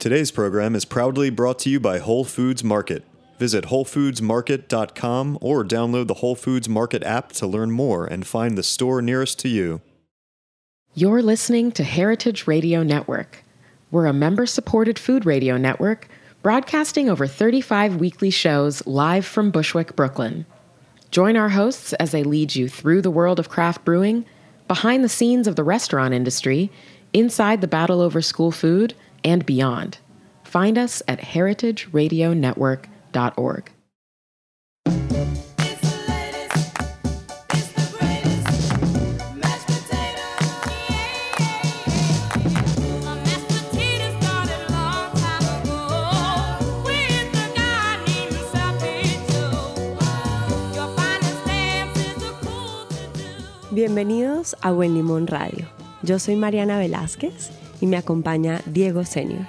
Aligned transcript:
Today's 0.00 0.30
program 0.30 0.74
is 0.74 0.86
proudly 0.86 1.28
brought 1.28 1.58
to 1.58 1.68
you 1.68 1.78
by 1.78 1.98
Whole 1.98 2.24
Foods 2.24 2.64
Market. 2.64 3.04
Visit 3.38 3.64
WholeFoodsMarket.com 3.66 5.36
or 5.42 5.62
download 5.62 6.06
the 6.06 6.14
Whole 6.14 6.34
Foods 6.34 6.70
Market 6.70 7.02
app 7.02 7.32
to 7.32 7.46
learn 7.46 7.70
more 7.70 8.06
and 8.06 8.26
find 8.26 8.56
the 8.56 8.62
store 8.62 9.02
nearest 9.02 9.38
to 9.40 9.48
you. 9.50 9.82
You're 10.94 11.20
listening 11.20 11.70
to 11.72 11.84
Heritage 11.84 12.46
Radio 12.46 12.82
Network. 12.82 13.44
We're 13.90 14.06
a 14.06 14.14
member 14.14 14.46
supported 14.46 14.98
food 14.98 15.26
radio 15.26 15.58
network 15.58 16.08
broadcasting 16.40 17.10
over 17.10 17.26
35 17.26 17.96
weekly 17.96 18.30
shows 18.30 18.86
live 18.86 19.26
from 19.26 19.50
Bushwick, 19.50 19.94
Brooklyn. 19.96 20.46
Join 21.10 21.36
our 21.36 21.50
hosts 21.50 21.92
as 21.92 22.10
they 22.10 22.22
lead 22.22 22.54
you 22.54 22.70
through 22.70 23.02
the 23.02 23.10
world 23.10 23.38
of 23.38 23.50
craft 23.50 23.84
brewing, 23.84 24.24
behind 24.66 25.04
the 25.04 25.10
scenes 25.10 25.46
of 25.46 25.56
the 25.56 25.64
restaurant 25.64 26.14
industry, 26.14 26.72
inside 27.12 27.60
the 27.60 27.68
battle 27.68 28.00
over 28.00 28.22
school 28.22 28.50
food, 28.50 28.94
and 29.24 29.46
beyond. 29.46 29.98
Find 30.44 30.78
us 30.78 31.02
at 31.06 31.20
heritageradionetwork.org. 31.20 33.70
Bienvenidos 53.72 54.56
a 54.62 54.72
Buen 54.72 54.94
Limón 54.94 55.26
Radio. 55.26 55.66
Yo 56.02 56.18
soy 56.18 56.36
Mariana 56.36 56.78
Velázquez 56.78 57.50
y 57.80 57.86
me 57.86 57.96
acompaña 57.96 58.60
Diego 58.66 59.04
Senior. 59.04 59.46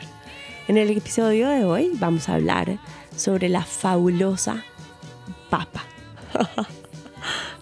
En 0.67 0.77
el 0.77 0.89
episodio 0.95 1.49
de 1.49 1.65
hoy 1.65 1.91
vamos 1.95 2.29
a 2.29 2.35
hablar 2.35 2.79
sobre 3.15 3.49
la 3.49 3.63
fabulosa 3.63 4.63
papa. 5.49 5.83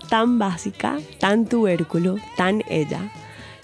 tan 0.09 0.40
básica, 0.40 0.97
tan 1.20 1.45
tubérculo, 1.45 2.16
tan 2.36 2.64
ella, 2.67 3.12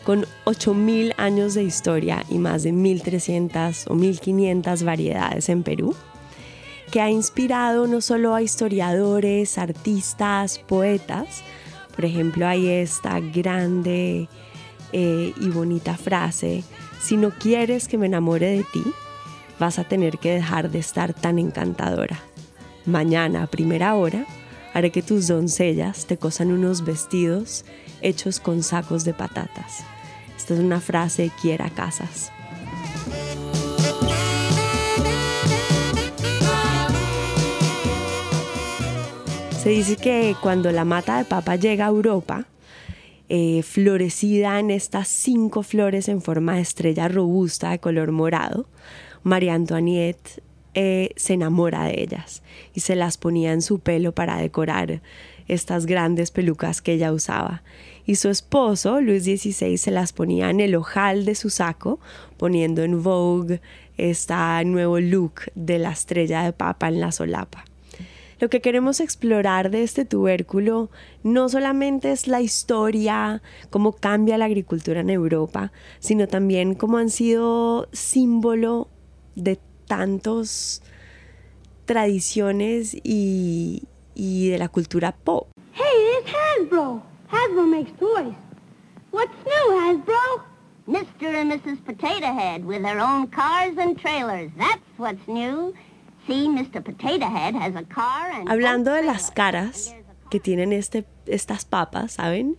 con 0.04 0.26
8.000 0.46 1.16
años 1.18 1.56
de 1.56 1.64
historia 1.64 2.24
y 2.30 2.38
más 2.38 2.64
de 2.64 2.72
1.300 2.72 3.88
o 3.88 3.96
1.500 3.96 4.84
variedades 4.84 5.50
en 5.50 5.64
Perú, 5.64 5.96
que 6.92 7.02
ha 7.02 7.10
inspirado 7.10 7.88
no 7.88 8.00
solo 8.02 8.36
a 8.36 8.44
historiadores, 8.44 9.58
artistas, 9.58 10.60
poetas, 10.60 11.44
por 11.96 12.06
ejemplo, 12.06 12.46
hay 12.48 12.68
esta 12.68 13.20
grande 13.20 14.28
eh, 14.92 15.34
y 15.40 15.50
bonita 15.50 15.98
frase, 15.98 16.64
si 17.06 17.18
no 17.18 17.30
quieres 17.30 17.88
que 17.88 18.00
me 18.00 18.08
enamore 18.08 18.48
de 18.48 18.64
ti, 18.64 18.84
vas 19.60 19.78
a 19.78 19.84
tener 19.84 20.18
que 20.18 20.34
dejar 20.34 20.72
de 20.72 20.80
estar 20.80 21.14
tan 21.14 21.38
encantadora. 21.38 22.20
Mañana 22.88 23.44
a 23.44 23.48
primera 23.48 23.94
hora 23.94 24.26
haré 24.74 24.90
que 24.90 25.04
tus 25.04 25.28
doncellas 25.28 26.08
te 26.08 26.18
cosan 26.18 26.52
unos 26.52 26.84
vestidos 26.84 27.64
hechos 28.02 28.40
con 28.40 28.64
sacos 28.64 29.06
de 29.06 29.14
patatas. 29.14 29.84
Esta 30.36 30.56
es 30.56 30.60
una 30.60 30.82
frase 30.82 31.24
de 31.24 31.32
Quiera 31.40 31.70
Casas. 31.70 32.32
Se 39.62 39.70
dice 39.70 39.96
que 39.96 40.36
cuando 40.42 40.72
la 40.72 40.86
mata 40.86 41.20
de 41.20 41.26
papa 41.26 41.56
llega 41.56 41.86
a 41.86 41.90
Europa, 41.90 42.46
eh, 43.30 43.64
florecida 43.64 44.60
en 44.60 44.72
estas 44.72 45.08
cinco 45.08 45.64
flores 45.64 46.10
en 46.10 46.22
forma 46.22 46.56
de 46.56 46.62
estrella 46.62 47.08
robusta 47.08 47.72
de 47.72 47.80
color 47.80 48.12
morado, 48.12 48.68
María 49.24 49.56
Antoinette 49.56 50.44
eh, 50.76 51.12
se 51.16 51.34
enamora 51.34 51.86
de 51.86 52.02
ellas 52.02 52.44
y 52.74 52.82
se 52.82 52.96
las 52.96 53.18
ponía 53.18 53.54
en 53.54 53.62
su 53.62 53.80
pelo 53.80 54.14
para 54.14 54.38
decorar 54.38 55.02
estas 55.48 55.86
grandes 55.86 56.32
pelucas 56.32 56.82
que 56.82 56.94
ella 56.94 57.14
usaba. 57.14 57.64
Y 58.06 58.16
su 58.16 58.30
esposo, 58.30 59.02
Luis 59.02 59.24
XVI, 59.24 59.78
se 59.78 59.92
las 59.92 60.14
ponía 60.14 60.50
en 60.50 60.60
el 60.60 60.76
ojal 60.76 61.26
de 61.26 61.36
su 61.36 61.50
saco, 61.50 62.00
poniendo 62.38 62.84
en 62.84 63.02
vogue 63.02 63.62
este 63.98 64.66
nuevo 64.66 65.00
look 65.00 65.52
de 65.56 65.80
la 65.80 65.92
estrella 65.92 66.44
de 66.44 66.54
papa 66.54 66.90
en 66.90 67.00
la 67.00 67.12
solapa. 67.12 67.66
Lo 68.40 68.50
que 68.50 68.62
queremos 68.62 69.00
explorar 69.00 69.72
de 69.72 69.84
este 69.84 70.04
tubérculo 70.04 70.90
no 71.24 71.48
solamente 71.48 72.12
es 72.12 72.28
la 72.28 72.42
historia, 72.42 73.42
cómo 73.70 73.94
cambia 73.94 74.38
la 74.38 74.46
agricultura 74.46 75.00
en 75.00 75.10
Europa, 75.10 75.72
sino 76.00 76.28
también 76.28 76.76
cómo 76.76 76.98
han 76.98 77.10
sido 77.10 77.88
símbolo 77.94 78.90
de 79.36 79.60
tantas 79.88 80.82
tradiciones 81.86 82.96
y, 83.04 83.84
y 84.16 84.50
de 84.50 84.58
la 84.58 84.68
cultura 84.68 85.14
pop. 85.14 85.48
Hey, 85.74 85.84
it's 86.20 86.32
Hasbro. 86.32 87.02
Hasbro 87.30 87.68
makes 87.68 87.92
toys. 88.00 88.34
What's 89.12 89.34
new, 89.46 89.80
Hasbro? 89.80 90.44
Mr. 90.88 91.34
and 91.34 91.52
Mrs. 91.52 91.84
Potato 91.84 92.34
Head 92.34 92.64
with 92.64 92.84
their 92.84 93.00
own 93.00 93.28
cars 93.28 93.76
and 93.78 93.98
trailers. 93.98 94.52
That's 94.58 94.84
what's 94.98 95.28
new. 95.28 95.74
See, 96.28 96.50
Mr. 96.50 96.82
Potato 96.82 97.28
Head 97.28 97.56
has 97.56 97.76
a 97.76 97.84
car 97.84 98.32
and 98.32 98.50
Hablando 98.50 98.92
de 98.92 99.04
las 99.04 99.32
caras 99.32 99.96
que 100.32 100.40
tienen 100.40 100.74
este, 100.74 101.06
estas 101.28 101.66
papas, 101.66 102.14
¿saben? 102.14 102.58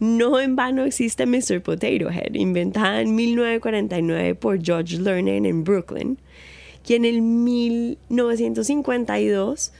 No 0.00 0.40
en 0.40 0.56
vano 0.56 0.82
existe 0.84 1.26
Mr. 1.26 1.62
Potato 1.62 2.10
Head, 2.10 2.34
inventada 2.34 3.00
en 3.00 3.14
1949 3.14 4.34
por 4.34 4.60
George 4.60 4.98
Lerner 4.98 5.46
en 5.46 5.62
Brooklyn, 5.62 6.18
quien 6.84 7.04
en 7.04 7.44
1952 7.44 9.72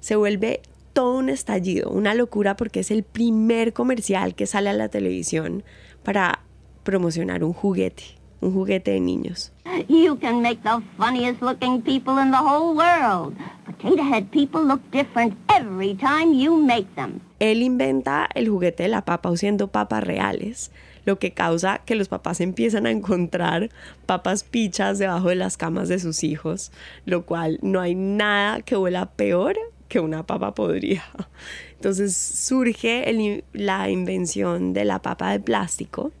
se 0.00 0.16
vuelve 0.16 0.62
todo 0.94 1.18
un 1.18 1.28
estallido, 1.28 1.90
una 1.90 2.14
locura 2.14 2.56
porque 2.56 2.80
es 2.80 2.90
el 2.90 3.02
primer 3.02 3.74
comercial 3.74 4.34
que 4.34 4.46
sale 4.46 4.70
a 4.70 4.74
la 4.74 4.88
televisión 4.88 5.64
para 6.02 6.40
promocionar 6.82 7.44
un 7.44 7.52
juguete, 7.52 8.04
un 8.40 8.52
juguete 8.52 8.92
de 8.92 9.00
niños. 9.00 9.52
You 9.88 10.16
can 10.18 10.42
make 10.42 10.62
the 10.62 10.80
funniest 10.96 11.40
looking 11.42 11.80
people 11.82 12.18
in 12.22 12.30
the 12.30 12.38
whole 12.38 12.74
world. 12.76 13.34
Potato 13.64 14.02
Head 14.02 14.30
people 14.30 14.62
look 14.62 14.80
different 14.90 15.34
every 15.48 15.94
time 15.94 16.34
you 16.34 16.56
make 16.56 16.86
them. 16.96 17.20
Él 17.38 17.62
inventa 17.62 18.28
el 18.34 18.48
juguete 18.48 18.82
de 18.84 18.88
la 18.90 19.04
papa 19.04 19.30
usando 19.30 19.68
papas 19.68 20.04
reales, 20.04 20.70
lo 21.06 21.18
que 21.18 21.32
causa 21.32 21.78
que 21.86 21.94
los 21.94 22.08
papás 22.08 22.40
empiezan 22.40 22.86
a 22.86 22.90
encontrar 22.90 23.70
papas 24.06 24.44
pichas 24.44 24.98
debajo 24.98 25.28
de 25.28 25.36
las 25.36 25.56
camas 25.56 25.88
de 25.88 25.98
sus 25.98 26.22
hijos, 26.24 26.72
lo 27.06 27.24
cual 27.24 27.58
no 27.62 27.80
hay 27.80 27.94
nada 27.94 28.60
que 28.60 28.76
huela 28.76 29.06
peor 29.06 29.56
que 29.88 30.00
una 30.00 30.24
papa 30.26 30.54
podrida. 30.54 31.04
Entonces 31.74 32.14
surge 32.16 33.08
el- 33.08 33.44
la 33.54 33.88
invención 33.88 34.72
de 34.74 34.84
la 34.84 35.00
papa 35.00 35.30
de 35.32 35.40
plástico 35.40 36.12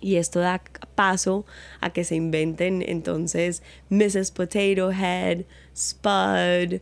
y 0.00 0.16
esto 0.16 0.40
da 0.40 0.62
paso 0.94 1.44
a 1.80 1.90
que 1.90 2.04
se 2.04 2.16
inventen 2.16 2.84
entonces 2.86 3.62
Mrs. 3.90 4.30
Potato 4.30 4.90
Head, 4.90 5.44
Spud, 5.76 6.80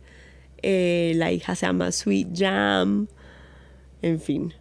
eh, 0.61 1.13
la 1.15 1.31
hija 1.31 1.55
se 1.55 1.65
llama 1.65 1.91
Sweet 1.91 2.29
Jam, 2.33 3.07
en 4.01 4.19
fin. 4.19 4.53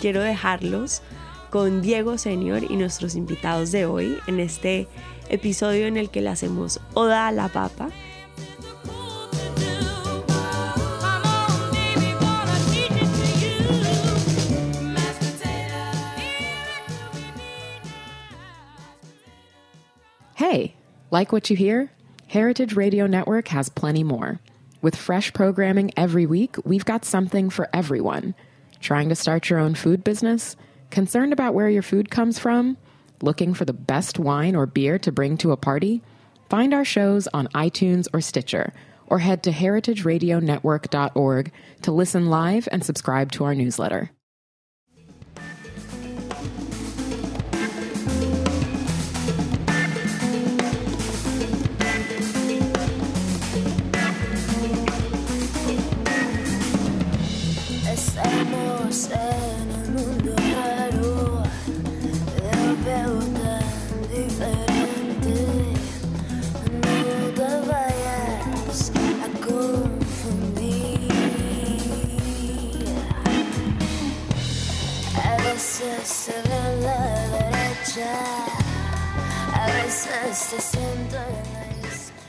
Quiero 0.00 0.22
dejarlos 0.22 1.02
con 1.50 1.82
Diego 1.82 2.18
Senior 2.18 2.62
y 2.62 2.76
nuestros 2.76 3.16
invitados 3.16 3.72
de 3.72 3.84
hoy 3.84 4.18
en 4.26 4.38
este 4.38 4.86
episodio 5.28 5.86
en 5.86 5.96
el 5.96 6.10
que 6.10 6.20
le 6.20 6.28
hacemos 6.28 6.80
Oda 6.94 7.26
a 7.26 7.32
la 7.32 7.48
Papa. 7.48 7.90
Hey, 20.38 20.76
like 21.10 21.32
what 21.32 21.50
you 21.50 21.56
hear? 21.56 21.90
Heritage 22.28 22.76
Radio 22.76 23.08
Network 23.08 23.48
has 23.48 23.68
plenty 23.68 24.04
more. 24.04 24.38
With 24.80 24.94
fresh 24.94 25.32
programming 25.32 25.90
every 25.96 26.26
week, 26.26 26.54
we've 26.64 26.84
got 26.84 27.04
something 27.04 27.50
for 27.50 27.68
everyone. 27.72 28.36
Trying 28.78 29.08
to 29.08 29.16
start 29.16 29.50
your 29.50 29.58
own 29.58 29.74
food 29.74 30.04
business? 30.04 30.54
Concerned 30.90 31.32
about 31.32 31.54
where 31.54 31.68
your 31.68 31.82
food 31.82 32.12
comes 32.12 32.38
from? 32.38 32.76
Looking 33.20 33.52
for 33.52 33.64
the 33.64 33.72
best 33.72 34.20
wine 34.20 34.54
or 34.54 34.66
beer 34.66 34.96
to 35.00 35.10
bring 35.10 35.38
to 35.38 35.50
a 35.50 35.56
party? 35.56 36.02
Find 36.48 36.72
our 36.72 36.84
shows 36.84 37.26
on 37.34 37.48
iTunes 37.48 38.06
or 38.12 38.20
Stitcher, 38.20 38.72
or 39.08 39.18
head 39.18 39.42
to 39.42 39.50
heritageradionetwork.org 39.50 41.52
to 41.82 41.90
listen 41.90 42.30
live 42.30 42.68
and 42.70 42.84
subscribe 42.84 43.32
to 43.32 43.42
our 43.42 43.56
newsletter. 43.56 44.12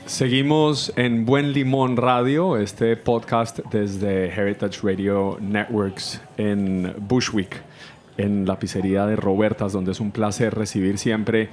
Seguimos 0.06 0.92
en 0.96 1.24
Buen 1.24 1.52
Limón 1.52 1.96
Radio, 1.96 2.56
este 2.56 2.96
podcast 2.96 3.60
desde 3.70 4.26
Heritage 4.28 4.80
Radio 4.82 5.38
Networks 5.40 6.20
en 6.36 6.94
Bushwick, 6.98 7.62
en 8.16 8.44
la 8.44 8.58
pizzería 8.58 9.06
de 9.06 9.16
Robertas, 9.16 9.72
donde 9.72 9.92
es 9.92 10.00
un 10.00 10.10
placer 10.10 10.54
recibir 10.54 10.98
siempre 10.98 11.48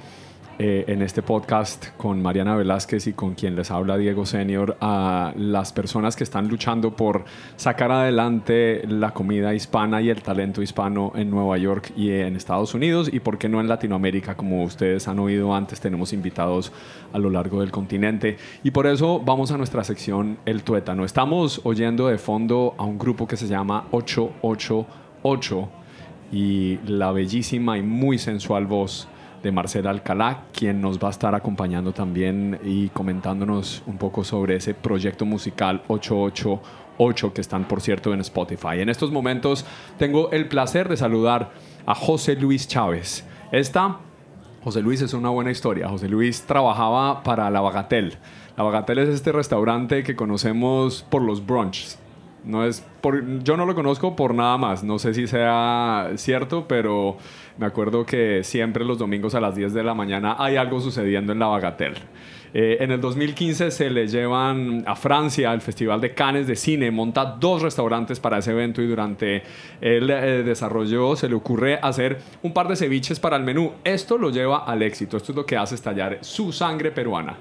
eh, 0.60 0.86
en 0.88 1.02
este 1.02 1.22
podcast 1.22 1.96
con 1.96 2.20
Mariana 2.20 2.56
Velázquez 2.56 3.06
y 3.06 3.12
con 3.12 3.34
quien 3.34 3.54
les 3.54 3.70
habla 3.70 3.96
Diego 3.96 4.26
Senior 4.26 4.76
a 4.80 5.32
las 5.36 5.72
personas 5.72 6.16
que 6.16 6.24
están 6.24 6.48
luchando 6.48 6.96
por 6.96 7.24
sacar 7.54 7.92
adelante 7.92 8.82
la 8.88 9.12
comida 9.14 9.54
hispana 9.54 10.02
y 10.02 10.10
el 10.10 10.20
talento 10.20 10.60
hispano 10.60 11.12
en 11.14 11.30
Nueva 11.30 11.56
York 11.58 11.92
y 11.96 12.10
en 12.10 12.34
Estados 12.34 12.74
Unidos 12.74 13.08
y 13.12 13.20
por 13.20 13.38
qué 13.38 13.48
no 13.48 13.60
en 13.60 13.68
Latinoamérica, 13.68 14.36
como 14.36 14.64
ustedes 14.64 15.06
han 15.06 15.20
oído 15.20 15.54
antes, 15.54 15.80
tenemos 15.80 16.12
invitados 16.12 16.72
a 17.12 17.20
lo 17.20 17.30
largo 17.30 17.60
del 17.60 17.70
continente. 17.70 18.36
Y 18.64 18.72
por 18.72 18.88
eso 18.88 19.22
vamos 19.24 19.52
a 19.52 19.58
nuestra 19.58 19.84
sección 19.84 20.38
El 20.44 20.64
Tuétano. 20.64 21.04
Estamos 21.04 21.60
oyendo 21.62 22.08
de 22.08 22.18
fondo 22.18 22.74
a 22.78 22.82
un 22.82 22.98
grupo 22.98 23.28
que 23.28 23.36
se 23.36 23.46
llama 23.46 23.86
888 23.92 25.68
y 26.32 26.78
la 26.84 27.12
bellísima 27.12 27.78
y 27.78 27.82
muy 27.82 28.18
sensual 28.18 28.66
voz 28.66 29.06
de 29.42 29.52
Marcela 29.52 29.90
Alcalá, 29.90 30.44
quien 30.52 30.80
nos 30.80 30.98
va 30.98 31.08
a 31.08 31.10
estar 31.10 31.34
acompañando 31.34 31.92
también 31.92 32.58
y 32.64 32.88
comentándonos 32.88 33.82
un 33.86 33.98
poco 33.98 34.24
sobre 34.24 34.56
ese 34.56 34.74
proyecto 34.74 35.24
musical 35.24 35.82
888 35.88 37.32
que 37.32 37.40
están, 37.40 37.64
por 37.66 37.80
cierto, 37.80 38.12
en 38.12 38.20
Spotify. 38.20 38.80
En 38.80 38.88
estos 38.88 39.10
momentos 39.10 39.64
tengo 39.98 40.30
el 40.32 40.48
placer 40.48 40.88
de 40.88 40.96
saludar 40.96 41.50
a 41.86 41.94
José 41.94 42.36
Luis 42.36 42.68
Chávez. 42.68 43.24
Esta 43.52 43.98
José 44.62 44.82
Luis 44.82 45.00
es 45.02 45.14
una 45.14 45.30
buena 45.30 45.50
historia. 45.50 45.88
José 45.88 46.08
Luis 46.08 46.42
trabajaba 46.42 47.22
para 47.22 47.48
La 47.48 47.60
Bagatel. 47.60 48.18
La 48.56 48.64
Bagatel 48.64 48.98
es 48.98 49.08
este 49.08 49.32
restaurante 49.32 50.02
que 50.02 50.16
conocemos 50.16 51.06
por 51.08 51.22
los 51.22 51.46
brunches. 51.46 51.98
No 52.44 52.64
es 52.64 52.84
por, 53.00 53.42
yo 53.42 53.56
no 53.56 53.66
lo 53.66 53.74
conozco 53.74 54.16
por 54.16 54.34
nada 54.34 54.58
más. 54.58 54.82
No 54.82 54.98
sé 54.98 55.14
si 55.14 55.26
sea 55.26 56.10
cierto, 56.16 56.66
pero 56.66 57.16
me 57.58 57.66
acuerdo 57.66 58.06
que 58.06 58.44
siempre 58.44 58.84
los 58.84 58.98
domingos 58.98 59.34
a 59.34 59.40
las 59.40 59.54
10 59.54 59.74
de 59.74 59.82
la 59.82 59.92
mañana 59.92 60.36
hay 60.38 60.56
algo 60.56 60.80
sucediendo 60.80 61.32
en 61.32 61.40
La 61.40 61.48
Bagatel. 61.48 61.94
Eh, 62.54 62.78
en 62.80 62.92
el 62.92 63.00
2015 63.00 63.70
se 63.70 63.90
le 63.90 64.06
llevan 64.06 64.84
a 64.86 64.96
Francia 64.96 65.50
al 65.50 65.60
Festival 65.60 66.00
de 66.00 66.14
Cannes 66.14 66.46
de 66.46 66.56
Cine, 66.56 66.90
monta 66.90 67.24
dos 67.24 67.60
restaurantes 67.60 68.20
para 68.20 68.38
ese 68.38 68.52
evento 68.52 68.80
y 68.80 68.86
durante 68.86 69.42
el 69.80 70.08
eh, 70.08 70.42
desarrollo 70.44 71.14
se 71.16 71.28
le 71.28 71.34
ocurre 71.34 71.78
hacer 71.82 72.18
un 72.42 72.54
par 72.54 72.68
de 72.68 72.76
ceviches 72.76 73.20
para 73.20 73.36
el 73.36 73.42
menú. 73.42 73.72
Esto 73.84 74.16
lo 74.16 74.30
lleva 74.30 74.64
al 74.64 74.82
éxito, 74.82 75.16
esto 75.16 75.32
es 75.32 75.36
lo 75.36 75.44
que 75.44 75.56
hace 75.56 75.74
estallar 75.74 76.18
su 76.22 76.52
sangre 76.52 76.90
peruana 76.90 77.36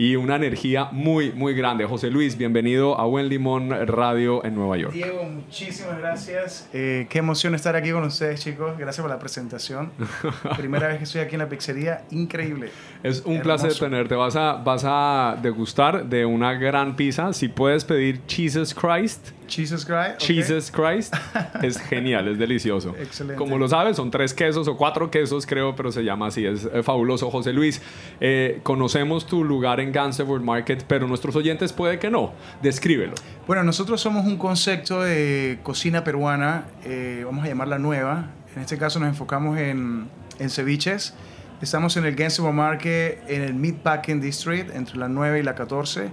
y 0.00 0.16
una 0.16 0.36
energía 0.36 0.88
muy, 0.92 1.30
muy 1.30 1.52
grande. 1.52 1.84
José 1.84 2.08
Luis, 2.08 2.38
bienvenido 2.38 2.98
a 2.98 3.04
Buen 3.04 3.28
Limón 3.28 3.68
Radio 3.86 4.42
en 4.46 4.54
Nueva 4.54 4.78
York. 4.78 4.94
Diego, 4.94 5.24
muchísimas 5.24 5.98
gracias. 5.98 6.70
Eh, 6.72 7.06
qué 7.10 7.18
emoción 7.18 7.54
estar 7.54 7.76
aquí 7.76 7.90
con 7.90 8.04
ustedes, 8.04 8.40
chicos. 8.40 8.78
Gracias 8.78 9.02
por 9.02 9.10
la 9.10 9.18
presentación. 9.18 9.92
Primera 10.56 10.88
vez 10.88 10.96
que 10.96 11.04
estoy 11.04 11.20
aquí 11.20 11.34
en 11.34 11.40
la 11.40 11.50
pizzería, 11.50 12.04
increíble. 12.12 12.70
Es 13.02 13.20
un 13.26 13.36
Hermoso. 13.36 13.42
placer 13.42 13.78
tenerte. 13.78 14.14
Vas 14.14 14.36
a, 14.36 14.54
vas 14.54 14.84
a 14.86 15.36
degustar 15.42 16.06
de 16.06 16.24
una 16.24 16.54
gran 16.54 16.96
pizza. 16.96 17.34
Si 17.34 17.48
puedes 17.48 17.84
pedir 17.84 18.22
Jesus 18.26 18.72
Christ, 18.72 19.32
Jesus 19.50 19.84
Christ. 19.84 20.14
ok. 20.14 20.22
Jesus 20.22 20.70
Christ, 20.70 21.14
es 21.62 21.78
genial, 21.88 22.28
es 22.28 22.38
delicioso. 22.38 22.94
Excelente. 22.98 23.36
Como 23.36 23.58
lo 23.58 23.68
sabes, 23.68 23.96
son 23.96 24.10
tres 24.10 24.32
quesos 24.32 24.68
o 24.68 24.76
cuatro 24.76 25.10
quesos, 25.10 25.46
creo, 25.46 25.74
pero 25.76 25.92
se 25.92 26.02
llama 26.02 26.28
así. 26.28 26.46
Es 26.46 26.68
eh, 26.72 26.82
fabuloso. 26.82 27.30
José 27.30 27.52
Luis, 27.52 27.82
eh, 28.20 28.60
conocemos 28.62 29.26
tu 29.26 29.44
lugar 29.44 29.80
en 29.80 29.92
Gansevoort 29.92 30.42
Market, 30.42 30.84
pero 30.86 31.06
nuestros 31.06 31.36
oyentes 31.36 31.72
puede 31.72 31.98
que 31.98 32.10
no. 32.10 32.32
Descríbelo. 32.62 33.14
Bueno, 33.46 33.62
nosotros 33.64 34.00
somos 34.00 34.24
un 34.26 34.36
concepto 34.36 35.02
de 35.02 35.58
cocina 35.62 36.04
peruana, 36.04 36.64
eh, 36.84 37.22
vamos 37.24 37.44
a 37.44 37.48
llamarla 37.48 37.78
nueva. 37.78 38.30
En 38.54 38.62
este 38.62 38.78
caso 38.78 38.98
nos 39.00 39.08
enfocamos 39.08 39.58
en, 39.58 40.08
en 40.38 40.50
ceviches. 40.50 41.14
Estamos 41.62 41.96
en 41.98 42.06
el 42.06 42.16
Gainsborough 42.16 42.54
Market, 42.54 43.22
en 43.28 43.42
el 43.42 43.54
Meatpacking 43.54 44.20
District, 44.20 44.74
entre 44.74 44.96
la 44.96 45.08
9 45.08 45.40
y 45.40 45.42
la 45.42 45.54
14. 45.54 46.08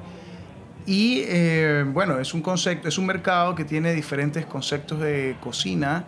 Y 0.88 1.24
eh, 1.26 1.84
bueno, 1.86 2.18
es 2.18 2.34
un 2.34 2.42
concepto, 2.42 2.88
es 2.88 2.98
un 2.98 3.06
mercado 3.06 3.54
que 3.54 3.66
tiene 3.66 3.94
diferentes 3.94 4.46
conceptos 4.46 5.02
de 5.02 5.36
cocina, 5.42 6.06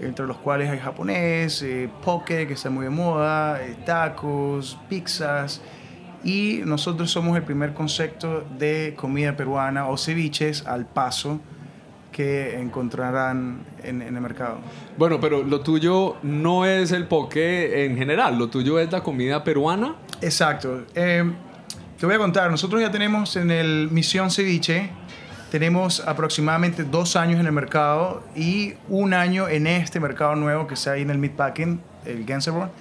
entre 0.00 0.28
los 0.28 0.36
cuales 0.36 0.70
hay 0.70 0.78
japonés, 0.78 1.60
eh, 1.62 1.90
poke, 2.04 2.46
que 2.46 2.52
está 2.52 2.70
muy 2.70 2.84
de 2.84 2.90
moda, 2.90 3.60
eh, 3.60 3.76
tacos, 3.84 4.78
pizzas. 4.88 5.60
Y 6.22 6.60
nosotros 6.64 7.10
somos 7.10 7.36
el 7.36 7.42
primer 7.42 7.74
concepto 7.74 8.46
de 8.56 8.94
comida 8.96 9.36
peruana 9.36 9.88
o 9.88 9.98
ceviches 9.98 10.64
al 10.68 10.86
paso 10.86 11.40
que 12.12 12.60
encontrarán 12.60 13.64
en, 13.82 14.02
en 14.02 14.14
el 14.14 14.22
mercado. 14.22 14.58
Bueno, 14.96 15.18
pero 15.20 15.42
lo 15.42 15.62
tuyo 15.62 16.18
no 16.22 16.64
es 16.64 16.92
el 16.92 17.08
poke 17.08 17.86
en 17.86 17.96
general, 17.96 18.38
lo 18.38 18.48
tuyo 18.48 18.78
es 18.78 18.92
la 18.92 19.02
comida 19.02 19.42
peruana. 19.42 19.96
Exacto. 20.20 20.84
Eh, 20.94 21.24
te 22.02 22.06
voy 22.06 22.16
a 22.16 22.18
contar, 22.18 22.50
nosotros 22.50 22.80
ya 22.82 22.90
tenemos 22.90 23.36
en 23.36 23.52
el 23.52 23.86
Misión 23.92 24.28
Ceviche, 24.32 24.90
tenemos 25.52 26.00
aproximadamente 26.00 26.82
dos 26.82 27.14
años 27.14 27.38
en 27.38 27.46
el 27.46 27.52
mercado 27.52 28.24
y 28.34 28.74
un 28.88 29.14
año 29.14 29.48
en 29.48 29.68
este 29.68 30.00
mercado 30.00 30.34
nuevo 30.34 30.66
que 30.66 30.74
está 30.74 30.90
ahí 30.94 31.02
en 31.02 31.10
el 31.10 31.18
Meatpacking, 31.18 31.80
el 32.04 32.24
Ganseborn. 32.24 32.72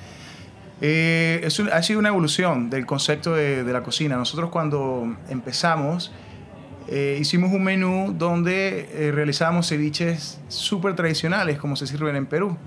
Eh, 0.82 1.40
es 1.44 1.60
un- 1.60 1.70
ha 1.72 1.84
sido 1.84 2.00
una 2.00 2.10
evolución 2.10 2.72
del 2.72 2.88
concepto 2.88 3.36
de, 3.36 3.64
de 3.64 3.72
la 3.72 3.84
cocina. 3.84 4.16
Nosotros 4.16 4.50
cuando 4.50 5.16
empezamos 5.30 6.12
eh, 6.88 7.20
hicimos 7.22 7.52
un 7.54 7.64
menú 7.64 8.16
donde 8.18 8.90
eh, 8.92 9.12
realizábamos 9.12 9.70
ceviches 9.70 10.40
súper 10.48 10.96
tradicionales 10.96 11.60
como 11.60 11.76
se 11.76 11.86
sirven 11.86 12.16
en 12.16 12.26
Perú. 12.26 12.58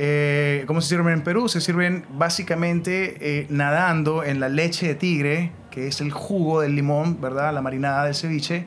Eh, 0.00 0.62
¿Cómo 0.68 0.80
se 0.80 0.90
sirven 0.90 1.12
en 1.12 1.22
Perú? 1.22 1.48
Se 1.48 1.60
sirven 1.60 2.04
básicamente 2.16 3.16
eh, 3.20 3.46
nadando 3.50 4.22
en 4.22 4.38
la 4.38 4.48
leche 4.48 4.86
de 4.86 4.94
tigre, 4.94 5.50
que 5.72 5.88
es 5.88 6.00
el 6.00 6.12
jugo 6.12 6.60
del 6.60 6.76
limón, 6.76 7.20
¿verdad? 7.20 7.52
La 7.52 7.62
marinada 7.62 8.04
del 8.04 8.14
ceviche. 8.14 8.64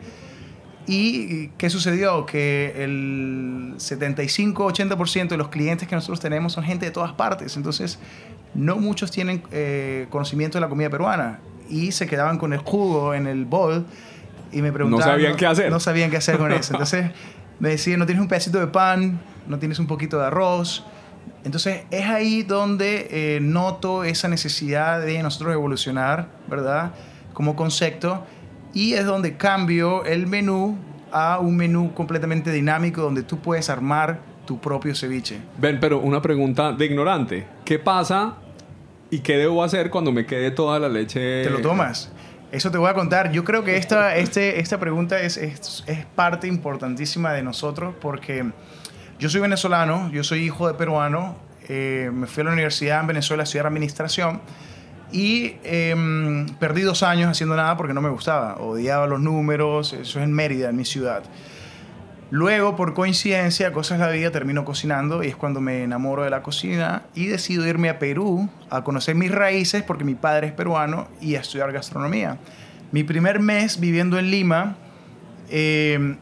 ¿Y 0.88 1.48
qué 1.58 1.70
sucedió? 1.70 2.26
Que 2.26 2.84
el 2.84 3.76
75-80% 3.78 5.30
de 5.30 5.38
los 5.38 5.48
clientes 5.48 5.88
que 5.88 5.96
nosotros 5.96 6.20
tenemos 6.20 6.52
son 6.52 6.66
gente 6.66 6.86
de 6.86 6.92
todas 6.92 7.14
partes. 7.14 7.56
Entonces, 7.56 7.98
no 8.54 8.76
muchos 8.76 9.10
tienen 9.10 9.42
eh, 9.54 10.08
conocimiento 10.10 10.58
de 10.58 10.62
la 10.64 10.68
comida 10.68 10.90
peruana. 10.90 11.40
Y 11.70 11.94
se 11.94 12.08
quedaban 12.08 12.40
con 12.40 12.52
el 12.52 12.60
jugo 12.60 13.14
en 13.14 13.26
el 13.26 13.46
bol 13.46 13.86
y 14.52 14.62
me 14.62 14.74
preguntaban... 14.74 15.14
sabían 15.14 15.38
qué 15.38 15.46
hacer. 15.46 15.72
No 15.72 15.80
sabían 15.80 16.12
qué 16.12 16.18
hacer 16.18 16.38
con 16.38 16.52
eso. 16.52 16.74
Entonces, 16.74 17.12
me 17.60 17.70
decían, 17.70 18.00
no 18.00 18.06
tienes 18.06 18.22
un 18.22 18.28
pedacito 18.28 18.60
de 18.60 18.68
pan, 18.68 19.22
no 19.48 19.60
tienes 19.60 19.80
un 19.80 19.88
poquito 19.88 20.20
de 20.20 20.26
arroz. 20.26 20.84
Entonces, 21.44 21.84
es 21.90 22.06
ahí 22.06 22.44
donde 22.44 23.08
eh, 23.10 23.40
noto 23.42 24.04
esa 24.04 24.28
necesidad 24.28 25.01
de 25.01 25.22
nosotros 25.24 25.54
evolucionar, 25.54 26.28
¿verdad? 26.48 26.92
Como 27.34 27.56
concepto. 27.56 28.24
Y 28.74 28.94
es 28.94 29.06
donde 29.06 29.38
cambio 29.38 30.06
el 30.06 30.28
menú 30.28 30.78
a 31.12 31.40
un 31.40 31.58
menú 31.58 31.94
completamente 31.94 32.51
dinámico 32.51 33.01
donde 33.01 33.24
tú 33.24 33.40
puedes 33.40 33.70
armar 33.70 34.20
tu 34.46 34.60
propio 34.60 34.96
ceviche. 34.96 35.40
Ven, 35.58 35.80
pero 35.80 36.00
una 36.00 36.22
pregunta 36.22 36.72
de 36.74 36.86
ignorante. 36.86 37.48
¿Qué 37.66 37.80
pasa 37.80 38.36
y 39.10 39.20
qué 39.20 39.38
debo 39.38 39.63
hacer 39.63 39.90
cuando 39.90 40.12
me 40.12 40.25
quede 40.25 40.51
toda 40.51 40.80
la 40.80 40.90
leche? 40.90 41.44
Te 41.44 41.50
lo 41.50 41.62
tomas. 41.62 42.12
Eso 42.51 42.70
te 42.70 42.78
voy 42.78 42.90
a 42.90 42.94
contar. 42.94 43.32
Yo 43.32 43.44
creo 43.44 43.63
que 43.63 43.78
esta, 43.78 44.16
este, 44.18 44.60
esta 44.60 44.80
pregunta 44.80 45.20
es, 45.22 45.38
es, 45.38 45.84
es 45.88 46.06
parte 46.06 46.48
importantísima 46.48 47.34
de 47.34 47.44
nosotros 47.44 47.96
porque 48.00 48.51
yo 49.22 49.30
soy 49.30 49.40
venezolano, 49.40 50.10
yo 50.12 50.24
soy 50.24 50.40
hijo 50.40 50.68
de 50.68 50.74
peruano, 50.74 51.36
eh, 51.70 52.10
me 52.12 52.25
fui 52.25 52.42
a 52.42 52.46
la 52.46 52.54
universidad 52.54 53.01
en 53.01 53.08
Venezuela 53.08 53.44
a 53.44 53.46
estudiar 53.46 53.68
administración 53.68 54.42
y 55.12 55.58
em, 55.63 56.48
perdí 56.58 56.82
dos 56.82 57.04
años 57.04 57.30
haciendo 57.30 57.56
nada 57.56 57.78
porque 57.78 57.94
no 57.94 58.01
me 58.01 58.10
gustaba, 58.10 58.56
odiaba 58.56 59.06
los 59.06 59.20
números, 59.20 59.94
eso 59.94 60.18
es 60.18 60.25
en 60.25 60.34
Mérida, 60.34 60.70
en 60.70 60.75
mi 60.75 60.86
ciudad. 60.86 61.22
Luego, 62.32 62.75
por 62.75 62.96
coincidencia, 62.96 63.72
cosas 63.72 64.00
de 64.00 64.06
la 64.08 64.12
vida, 64.12 64.32
termino 64.32 64.66
cocinando 64.66 65.24
y 65.24 65.28
es 65.28 65.36
cuando 65.36 65.62
me 65.62 65.84
enamoro 65.84 66.24
de 66.24 66.32
la 66.32 66.42
cocina 66.42 67.04
y 67.13 67.28
decido 67.28 67.68
irme 67.68 67.90
a 67.90 68.00
Perú 68.00 68.50
a 68.72 68.84
conocer 68.84 69.13
mis 69.13 69.30
raíces 69.30 69.84
porque 69.84 70.04
mi 70.04 70.16
padre 70.16 70.48
es 70.48 70.54
peruano 70.54 71.08
y 71.22 71.36
a 71.36 71.42
estudiar 71.42 71.72
gastronomía. 71.72 72.40
Mi 72.92 73.04
primer 73.04 73.40
mes 73.40 73.80
viviendo 73.80 74.18
en 74.18 74.32
Lima, 74.32 74.78
eh, 75.51 76.16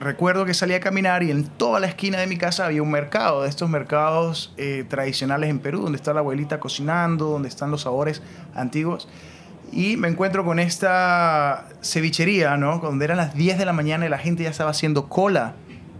recuerdo 0.00 0.44
que 0.44 0.54
salí 0.54 0.74
a 0.74 0.80
caminar 0.80 1.22
y 1.22 1.30
en 1.30 1.44
toda 1.44 1.80
la 1.80 1.86
esquina 1.86 2.18
de 2.18 2.26
mi 2.26 2.36
casa 2.36 2.66
había 2.66 2.82
un 2.82 2.90
mercado, 2.90 3.42
de 3.42 3.48
estos 3.48 3.68
mercados 3.68 4.52
eh, 4.56 4.84
tradicionales 4.88 5.50
en 5.50 5.58
Perú, 5.58 5.82
donde 5.82 5.96
está 5.96 6.12
la 6.14 6.20
abuelita 6.20 6.60
cocinando, 6.60 7.26
donde 7.26 7.48
están 7.48 7.70
los 7.70 7.82
sabores 7.82 8.22
antiguos. 8.54 9.08
Y 9.72 9.96
me 9.96 10.08
encuentro 10.08 10.44
con 10.44 10.58
esta 10.58 11.66
cevichería, 11.82 12.56
¿no? 12.56 12.78
Donde 12.78 13.04
eran 13.04 13.18
las 13.18 13.34
10 13.34 13.58
de 13.58 13.64
la 13.66 13.72
mañana 13.72 14.06
y 14.06 14.08
la 14.08 14.18
gente 14.18 14.44
ya 14.44 14.50
estaba 14.50 14.70
haciendo 14.70 15.08
cola 15.08 15.54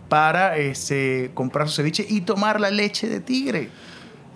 para 0.08 0.56
este, 0.56 1.30
comprar 1.34 1.68
su 1.68 1.76
ceviche 1.76 2.06
y 2.08 2.22
tomar 2.22 2.60
la 2.60 2.70
leche 2.70 3.08
de 3.08 3.20
tigre. 3.20 3.70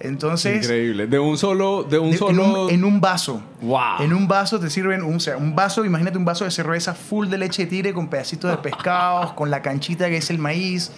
Entonces, 0.04 0.64
Increíble. 0.64 1.06
De 1.06 1.18
un 1.18 1.38
solo. 1.38 1.84
De 1.84 1.98
un 1.98 2.08
de- 2.10 2.12
en, 2.16 2.18
solo. 2.18 2.64
un, 2.66 2.70
en 2.70 2.84
un 2.84 3.00
vaso. 3.00 3.40
Wow. 3.60 4.00
En 4.02 4.12
un 4.12 4.26
vaso 4.26 4.58
te 4.58 4.68
sirven 4.68 5.02
un, 5.04 5.14
o 5.16 5.20
sea, 5.20 5.36
un 5.36 5.54
vaso, 5.54 5.84
imagínate 5.84 6.18
un 6.18 6.24
vaso 6.24 6.44
de 6.44 6.50
cerveza 6.50 6.92
full 6.94 7.28
de 7.28 7.38
leche 7.38 7.62
de 7.64 7.70
tigre 7.70 7.92
con 7.94 8.08
pedacitos 8.08 8.50
de 8.50 8.56
pescados, 8.58 9.32
con 9.34 9.50
la 9.50 9.62
canchita 9.62 10.08
que 10.08 10.16
es 10.16 10.28
el 10.30 10.38
maíz. 10.38 10.90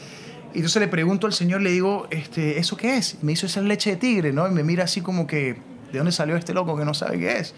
Y 0.54 0.58
entonces 0.58 0.80
le 0.80 0.88
pregunto 0.88 1.26
al 1.26 1.32
señor, 1.34 1.60
le 1.60 1.70
digo, 1.70 2.06
este, 2.10 2.58
¿eso 2.58 2.76
qué 2.76 2.96
es? 2.96 3.18
Y 3.20 3.26
me 3.26 3.32
dice, 3.32 3.46
esa 3.46 3.60
es 3.60 3.66
leche 3.66 3.90
de 3.90 3.96
tigre, 3.96 4.32
¿no? 4.32 4.46
Y 4.48 4.52
me 4.52 4.62
mira 4.62 4.84
así 4.84 5.00
como 5.02 5.26
que, 5.26 5.56
¿de 5.92 5.98
dónde 5.98 6.12
salió 6.12 6.36
este 6.36 6.54
loco 6.54 6.76
que 6.76 6.84
no 6.86 6.94
sabe 6.94 7.18
qué 7.18 7.38
es? 7.38 7.54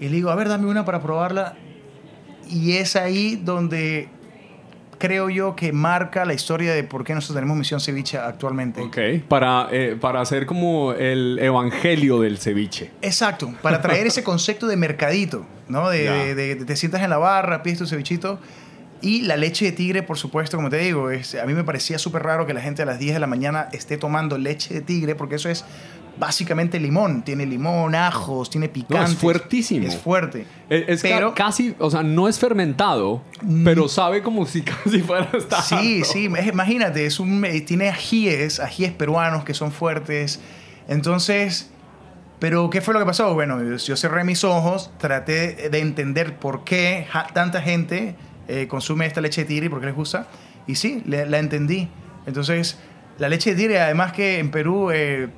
Y 0.00 0.08
le 0.10 0.16
digo, 0.16 0.30
a 0.30 0.34
ver, 0.34 0.48
dame 0.48 0.66
una 0.66 0.84
para 0.84 1.00
probarla. 1.00 1.54
Y 2.50 2.72
es 2.72 2.94
ahí 2.96 3.36
donde 3.36 4.08
creo 4.98 5.28
yo 5.30 5.54
que 5.56 5.72
marca 5.72 6.24
la 6.24 6.34
historia 6.34 6.72
de 6.74 6.82
por 6.84 7.04
qué 7.04 7.14
nosotros 7.14 7.36
tenemos 7.36 7.56
Misión 7.56 7.80
Ceviche 7.80 8.18
actualmente. 8.18 8.80
Ok. 8.80 8.98
Para, 9.28 9.68
eh, 9.70 9.96
para 10.00 10.20
hacer 10.20 10.46
como 10.46 10.92
el 10.92 11.38
evangelio 11.40 12.20
del 12.20 12.38
ceviche. 12.38 12.90
Exacto, 13.02 13.52
para 13.62 13.80
traer 13.82 14.06
ese 14.06 14.24
concepto 14.24 14.66
de 14.66 14.76
mercadito, 14.76 15.46
¿no? 15.68 15.90
De, 15.90 16.04
Ya. 16.04 16.12
de- 16.14 16.34
de- 16.34 16.64
te 16.64 16.76
sientas 16.76 17.02
en 17.02 17.10
la 17.10 17.18
barra, 17.18 17.62
pides 17.62 17.78
tu 17.78 17.86
cevichito. 17.86 18.38
Y 19.02 19.22
la 19.22 19.36
leche 19.36 19.66
de 19.66 19.72
tigre, 19.72 20.02
por 20.02 20.16
supuesto, 20.16 20.56
como 20.56 20.70
te 20.70 20.78
digo, 20.78 21.10
es, 21.10 21.34
a 21.34 21.44
mí 21.44 21.52
me 21.52 21.64
parecía 21.64 21.98
súper 21.98 22.22
raro 22.22 22.46
que 22.46 22.54
la 22.54 22.62
gente 22.62 22.80
a 22.80 22.86
las 22.86 22.98
10 22.98 23.12
de 23.12 23.20
la 23.20 23.26
mañana 23.26 23.68
esté 23.72 23.98
tomando 23.98 24.38
leche 24.38 24.72
de 24.72 24.80
tigre, 24.80 25.14
porque 25.14 25.34
eso 25.34 25.50
es 25.50 25.66
básicamente 26.18 26.78
limón. 26.80 27.22
Tiene 27.22 27.46
limón, 27.46 27.94
ajos, 27.94 28.50
tiene 28.50 28.68
picante. 28.68 29.14
fuertísimo. 29.16 29.86
Es 29.86 29.96
fuerte. 29.96 30.46
Es, 30.68 30.84
es 30.88 31.02
ca- 31.02 31.08
Pero- 31.16 31.34
casi, 31.34 31.74
o 31.78 31.90
sea, 31.90 32.02
no 32.02 32.28
es 32.28 32.38
fermentado, 32.38 33.22
pero 33.64 33.88
sabe 33.88 34.22
como 34.22 34.46
si 34.46 34.62
casi 34.84 35.00
fuera 35.00 35.28
estar. 35.36 35.62
Sí, 35.62 36.02
sí, 36.04 36.28
es- 36.36 36.46
imagínate, 36.46 37.06
es 37.06 37.20
un, 37.20 37.44
eh, 37.44 37.60
tiene 37.60 37.88
ajíes, 37.88 38.60
ajíes 38.60 38.92
peruanos 38.92 39.44
que 39.44 39.54
son 39.54 39.72
fuertes. 39.72 40.40
Entonces, 40.88 41.70
pero 42.38 42.70
¿qué 42.70 42.80
fue 42.80 42.94
lo 42.94 43.00
que 43.00 43.06
pasó? 43.06 43.34
Bueno, 43.34 43.62
yo, 43.62 43.76
yo 43.76 43.96
cerré 43.96 44.24
mis 44.24 44.44
ojos, 44.44 44.90
traté 44.98 45.68
de 45.70 45.78
entender 45.80 46.36
por 46.38 46.64
qué 46.64 47.06
ja- 47.10 47.26
tanta 47.32 47.60
gente 47.62 48.14
eh, 48.48 48.68
consume 48.68 49.06
esta 49.06 49.20
leche 49.20 49.42
de 49.42 49.48
tigre 49.48 49.66
y 49.66 49.68
por 49.68 49.80
qué 49.80 49.86
les 49.86 49.94
gusta. 49.94 50.28
Y 50.66 50.76
sí, 50.76 51.02
le- 51.06 51.26
la 51.26 51.38
entendí. 51.38 51.88
Entonces, 52.26 52.78
la 53.18 53.28
leche 53.28 53.50
de 53.50 53.56
tigre, 53.56 53.80
además 53.80 54.12
que 54.12 54.38
en 54.38 54.50
Perú 54.50 54.90
eh, 54.92 55.28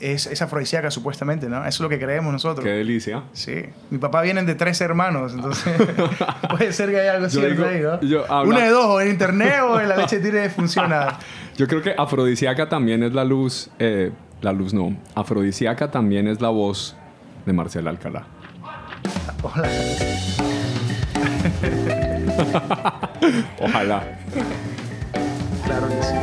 es, 0.00 0.26
es 0.26 0.42
afrodisíaca 0.42 0.90
supuestamente, 0.90 1.48
¿no? 1.48 1.58
Eso 1.58 1.68
es 1.68 1.80
lo 1.80 1.88
que 1.88 1.98
creemos 1.98 2.32
nosotros. 2.32 2.64
Qué 2.64 2.72
delicia. 2.72 3.22
Sí, 3.32 3.64
mi 3.90 3.98
papá 3.98 4.22
viene 4.22 4.42
de 4.42 4.54
tres 4.54 4.80
hermanos, 4.80 5.32
entonces 5.34 5.74
puede 6.50 6.72
ser 6.72 6.90
que 6.90 7.00
haya 7.00 7.14
algo 7.14 7.28
cierto 7.28 7.66
ahí, 7.66 7.80
¿no? 7.80 8.00
yo 8.00 8.24
Una 8.44 8.64
de 8.64 8.70
dos, 8.70 8.86
o 8.86 9.00
en 9.00 9.10
internet 9.10 9.60
o 9.62 9.80
en 9.80 9.88
la 9.88 9.96
leche 9.96 10.16
de 10.18 10.22
tigre 10.22 10.50
funciona. 10.50 11.18
Yo 11.56 11.68
creo 11.68 11.82
que 11.82 11.94
afrodisíaca 11.96 12.68
también 12.68 13.02
es 13.04 13.12
la 13.14 13.24
luz. 13.24 13.70
eh, 13.78 14.10
la 14.40 14.52
luz 14.52 14.74
no. 14.74 14.96
Afrodisíaca 15.14 15.90
también 15.90 16.26
es 16.28 16.40
la 16.40 16.48
voz 16.48 16.96
de 17.46 17.52
Marcela 17.52 17.90
Alcalá. 17.90 18.26
Hola. 19.42 19.68
Ojalá. 23.60 24.02
Claro 25.64 25.88
que 25.88 26.02
sí. 26.02 26.14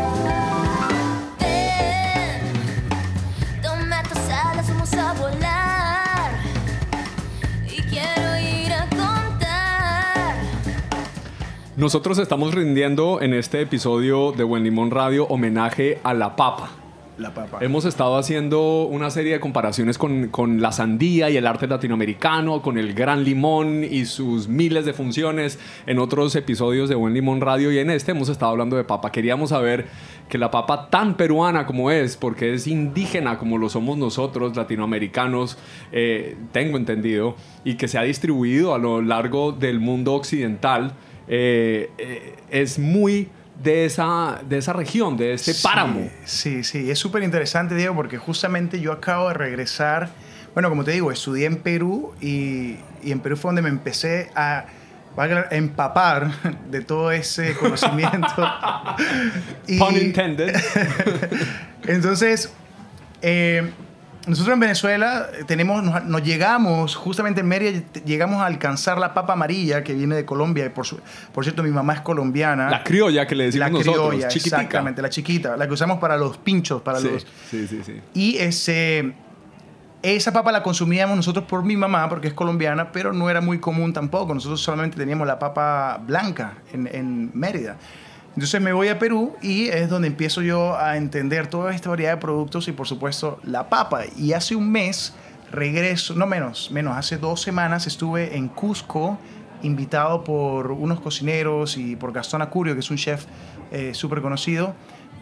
Nosotros 11.82 12.20
estamos 12.20 12.54
rindiendo 12.54 13.24
en 13.24 13.34
este 13.34 13.60
episodio 13.60 14.34
de 14.34 14.44
Buen 14.44 14.64
Limón 14.64 14.92
Radio 14.92 15.26
homenaje 15.26 15.98
a 16.04 16.14
la 16.14 16.36
papa. 16.36 16.70
La 17.18 17.34
papa. 17.34 17.58
Hemos 17.60 17.86
estado 17.86 18.18
haciendo 18.18 18.84
una 18.84 19.10
serie 19.10 19.34
de 19.34 19.40
comparaciones 19.40 19.98
con, 19.98 20.28
con 20.28 20.62
la 20.62 20.74
sandía 20.74 21.32
y 21.32 21.38
el 21.38 21.48
arte 21.48 21.66
latinoamericano, 21.66 22.62
con 22.62 22.78
el 22.78 22.94
gran 22.94 23.24
limón 23.24 23.84
y 23.84 24.06
sus 24.06 24.48
miles 24.48 24.86
de 24.86 24.94
funciones 24.94 25.58
en 25.88 25.98
otros 25.98 26.36
episodios 26.36 26.88
de 26.88 26.94
Buen 26.94 27.16
Limón 27.16 27.42
Radio 27.42 27.72
y 27.72 27.80
en 27.80 27.90
este 27.90 28.12
hemos 28.12 28.30
estado 28.30 28.52
hablando 28.52 28.78
de 28.78 28.84
papa. 28.84 29.12
Queríamos 29.12 29.50
saber 29.50 29.88
que 30.30 30.38
la 30.38 30.52
papa 30.52 30.88
tan 30.92 31.18
peruana 31.18 31.66
como 31.66 31.90
es, 31.90 32.16
porque 32.16 32.54
es 32.54 32.68
indígena 32.68 33.40
como 33.40 33.58
lo 33.58 33.70
somos 33.70 33.98
nosotros, 33.98 34.56
latinoamericanos, 34.56 35.58
eh, 35.92 36.38
tengo 36.52 36.78
entendido, 36.78 37.36
y 37.64 37.74
que 37.74 37.88
se 37.88 37.98
ha 37.98 38.04
distribuido 38.04 38.76
a 38.76 38.78
lo 38.78 39.02
largo 39.02 39.52
del 39.52 39.80
mundo 39.80 40.14
occidental, 40.14 40.94
eh, 41.34 41.90
eh, 41.98 42.36
es 42.50 42.78
muy 42.78 43.30
de 43.64 43.86
esa, 43.86 44.42
de 44.48 44.58
esa 44.58 44.74
región, 44.74 45.16
de 45.16 45.34
este 45.34 45.54
Sí, 45.54 45.64
páramo. 45.64 46.10
Sí, 46.26 46.62
sí, 46.66 46.92
es 46.92 47.00
súper 47.00 47.24
interesante, 47.24 47.74
Diego, 47.74 47.96
porque 47.96 48.18
justamente 48.18 48.82
yo 48.82 48.92
acabo 48.92 49.30
de 49.30 49.36
regresar. 49.36 50.10
Bueno, 50.54 50.68
como 50.68 50.84
te 50.84 50.92
digo, 50.92 51.10
estudié 51.10 51.46
en 51.46 51.56
Perú 51.56 52.14
y, 52.20 52.76
y 53.02 53.12
en 53.12 53.22
Perú 53.22 53.38
fue 53.38 53.50
donde 53.50 53.62
me 53.62 53.70
empecé 53.70 54.30
a, 54.36 54.66
empapar 55.52 56.32
de 56.70 56.82
todo 56.82 57.12
ese 57.14 57.54
conocimiento. 57.60 58.46
Y- 59.68 59.80
Pun 59.80 59.96
intended. 59.96 60.54
Entonces, 61.88 62.52
eh, 63.22 63.72
nosotros 64.28 64.54
en 64.54 64.60
Venezuela 64.60 65.28
tenemos, 65.48 65.84
nos, 65.84 66.04
nos 66.06 66.24
llegamos, 66.24 66.96
justamente 66.96 67.42
en 67.42 67.48
Mérida, 67.48 67.82
llegamos 68.06 68.42
a 68.42 68.46
alcanzar 68.46 68.98
la 69.00 69.14
papa 69.14 69.34
amarilla 69.34 69.84
que 69.84 69.94
viene 69.94 70.16
de 70.16 70.26
Colombia. 70.26 70.66
Y 70.66 70.70
por, 70.70 70.86
su- 70.86 71.00
por 71.34 71.44
cierto, 71.44 71.64
mi 71.64 71.72
mamá 71.72 71.94
es 71.94 72.02
colombiana. 72.02 72.70
La 72.70 72.84
criolla 72.84 73.26
que 73.26 73.34
le 73.36 73.46
decimos 73.46 73.72
La 73.72 73.80
criolla, 73.80 73.98
nosotros, 73.98 74.28
chiquitica. 74.34 74.58
exactamente, 74.58 75.02
la 75.02 75.10
chiquita, 75.10 75.58
la 75.58 75.68
que 75.68 75.74
usamos 75.74 75.98
para 76.00 76.18
los 76.18 76.38
pinchos, 76.38 76.82
para 76.82 77.00
Sí, 77.00 77.10
los... 77.12 77.26
sí, 77.50 77.68
sí, 77.68 77.82
sí. 77.84 78.00
Y 78.14 78.38
ese, 78.38 79.14
esa 80.04 80.32
papa 80.32 80.52
la 80.52 80.62
consumíamos 80.62 81.16
nosotros 81.18 81.46
por 81.46 81.64
mi 81.64 81.76
mamá, 81.76 82.08
porque 82.08 82.28
es 82.28 82.34
colombiana, 82.34 82.92
pero 82.92 83.14
no 83.14 83.30
era 83.30 83.42
muy 83.42 83.60
común 83.60 83.92
tampoco. 83.92 84.34
Nosotros 84.36 84.62
solamente 84.62 84.98
teníamos 84.98 85.26
la 85.26 85.40
papa 85.40 86.00
blanca 86.06 86.54
en, 86.74 86.88
en 86.94 87.32
Mérida. 87.34 87.78
Entonces 88.36 88.62
me 88.62 88.72
voy 88.74 88.88
a 88.88 88.98
Perú 88.98 89.36
y 89.42 89.68
es 89.68 89.90
donde 89.90 90.08
empiezo 90.08 90.42
yo 90.42 90.78
a 90.78 90.96
entender 90.98 91.48
toda 91.48 91.74
esta 91.76 91.90
variedad 91.90 92.12
de 92.14 92.18
productos 92.18 92.68
y 92.68 92.72
por 92.72 92.88
supuesto 92.88 93.40
la 93.44 93.68
papa. 93.70 94.02
Y 94.18 94.34
hace 94.34 94.56
un 94.56 94.72
mes 94.72 95.14
regreso, 95.52 96.14
no 96.16 96.26
menos, 96.28 96.72
menos, 96.72 96.96
hace 96.96 97.18
dos 97.18 97.42
semanas 97.42 97.88
estuve 97.88 98.38
en 98.38 98.48
Cusco 98.48 99.18
invitado 99.64 100.24
por 100.24 100.72
unos 100.72 101.02
cocineros 101.02 101.76
y 101.78 101.96
por 101.98 102.14
Gastón 102.14 102.42
Acurio, 102.42 102.74
que 102.74 102.80
es 102.80 102.90
un 102.90 102.98
chef 102.98 103.26
eh, 103.72 103.94
súper 103.94 104.22
conocido, 104.22 104.74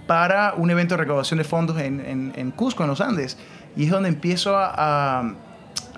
para 0.08 0.54
un 0.56 0.70
evento 0.72 0.94
de 0.96 1.00
recaudación 1.02 1.40
de 1.40 1.44
fondos 1.44 1.78
en, 1.80 2.00
en- 2.00 2.34
en 2.36 2.52
Cusco, 2.52 2.84
en 2.84 2.90
los 2.90 3.02
Andes. 3.02 3.38
Y 3.76 3.86
es 3.86 3.90
donde 3.92 4.10
empiezo 4.10 4.56
a, 4.56 4.72
a- 5.20 5.34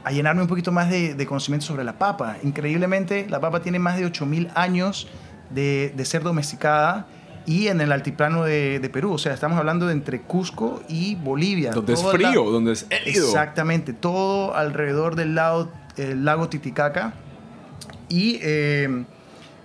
a 0.03 0.12
llenarme 0.12 0.41
un 0.41 0.48
poquito 0.48 0.72
más 0.72 0.89
de, 0.89 1.13
de 1.13 1.25
conocimiento 1.27 1.65
sobre 1.68 1.84
la 1.84 1.94
papa. 2.00 2.38
Increíblemente, 2.41 3.27
la 3.30 3.39
papa 3.39 3.62
tiene 3.62 3.77
más 3.80 3.98
de 3.98 4.06
8.000 4.08 4.50
años 4.56 5.08
de, 5.53 5.93
de 5.96 6.05
ser 6.05 6.24
domesticada 6.24 7.08
y 7.46 7.67
en 7.67 7.81
el 7.81 7.91
altiplano 7.91 8.43
de, 8.43 8.79
de 8.79 8.89
Perú. 8.89 9.13
O 9.13 9.17
sea, 9.17 9.34
estamos 9.34 9.58
hablando 9.58 9.88
de 9.88 9.93
entre 9.93 10.22
Cusco 10.22 10.81
y 10.88 11.15
Bolivia. 11.15 11.72
Donde 11.72 11.93
es 11.93 12.03
la- 12.03 12.12
frío, 12.12 12.43
donde 12.51 12.74
es 12.74 12.86
hélido. 12.89 13.25
Exactamente, 13.25 13.93
todo 13.93 14.55
alrededor 14.55 15.15
del 15.15 15.36
lago, 15.36 15.70
el 15.98 16.24
lago 16.25 16.50
Titicaca. 16.50 17.13
Y 18.10 18.39
eh, 18.41 19.05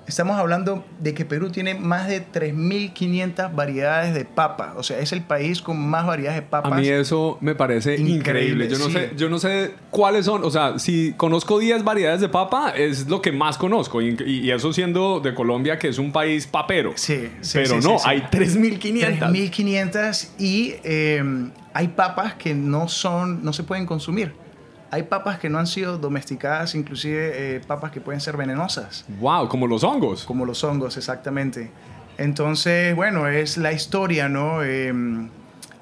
estamos 0.06 0.36
hablando 0.38 0.84
de 1.00 1.14
que 1.14 1.24
Perú 1.24 1.50
tiene 1.50 1.74
más 1.74 2.08
de 2.08 2.24
3.500 2.26 3.54
variedades 3.54 4.14
de 4.14 4.24
papa. 4.24 4.74
O 4.76 4.82
sea, 4.82 4.98
es 4.98 5.12
el 5.12 5.22
país 5.22 5.60
con 5.62 5.78
más 5.78 6.06
variedades 6.06 6.40
de 6.40 6.46
A 6.46 6.50
papas. 6.50 6.80
mí 6.80 6.88
eso 6.88 7.38
me 7.40 7.54
parece 7.54 7.94
increíble. 7.94 8.66
Increíble, 8.66 8.68
Yo 8.68 8.78
no, 8.78 8.84
sí. 8.86 8.92
sé, 8.92 9.10
yo 9.16 9.28
no 9.28 9.38
sé 9.38 9.74
cuáles 9.90 10.24
son. 10.26 10.44
O 10.44 10.50
sea, 10.50 10.78
si 10.78 11.12
conozco 11.16 11.58
10 11.58 11.84
variedades 11.84 12.20
de 12.20 12.28
papa, 12.28 12.70
es 12.70 13.08
lo 13.08 13.20
que 13.22 13.32
más 13.32 13.58
conozco. 13.58 14.00
Y, 14.02 14.16
y 14.24 14.50
eso 14.50 14.72
siendo 14.72 15.20
de 15.20 15.34
Colombia, 15.34 15.78
que 15.78 15.88
es 15.88 15.98
un 15.98 16.12
país 16.12 16.46
papero. 16.46 16.92
Sí, 16.96 17.28
sí, 17.40 17.58
Pero 17.58 17.80
sí, 17.80 17.88
no, 17.88 17.98
sí. 17.98 18.04
hay 18.08 18.20
3.500. 18.20 19.18
3.500 19.18 20.28
y 20.38 20.74
eh, 20.84 21.22
hay 21.72 21.88
papas 21.88 22.34
que 22.34 22.54
no 22.54 22.88
son, 22.88 23.44
no 23.44 23.52
se 23.52 23.62
pueden 23.62 23.86
consumir. 23.86 24.32
Hay 24.90 25.04
papas 25.04 25.38
que 25.38 25.48
no 25.48 25.58
han 25.58 25.66
sido 25.66 25.98
domesticadas, 25.98 26.74
inclusive 26.74 27.56
eh, 27.56 27.60
papas 27.66 27.90
que 27.90 28.00
pueden 28.00 28.20
ser 28.20 28.36
venenosas. 28.36 29.04
Wow, 29.20 29.48
como 29.48 29.66
los 29.66 29.82
hongos. 29.82 30.24
Como 30.24 30.44
los 30.44 30.62
hongos, 30.62 30.96
exactamente. 30.96 31.70
Entonces, 32.18 32.94
bueno, 32.94 33.26
es 33.26 33.56
la 33.56 33.72
historia, 33.72 34.28
¿no? 34.28 34.62
Eh, 34.62 34.92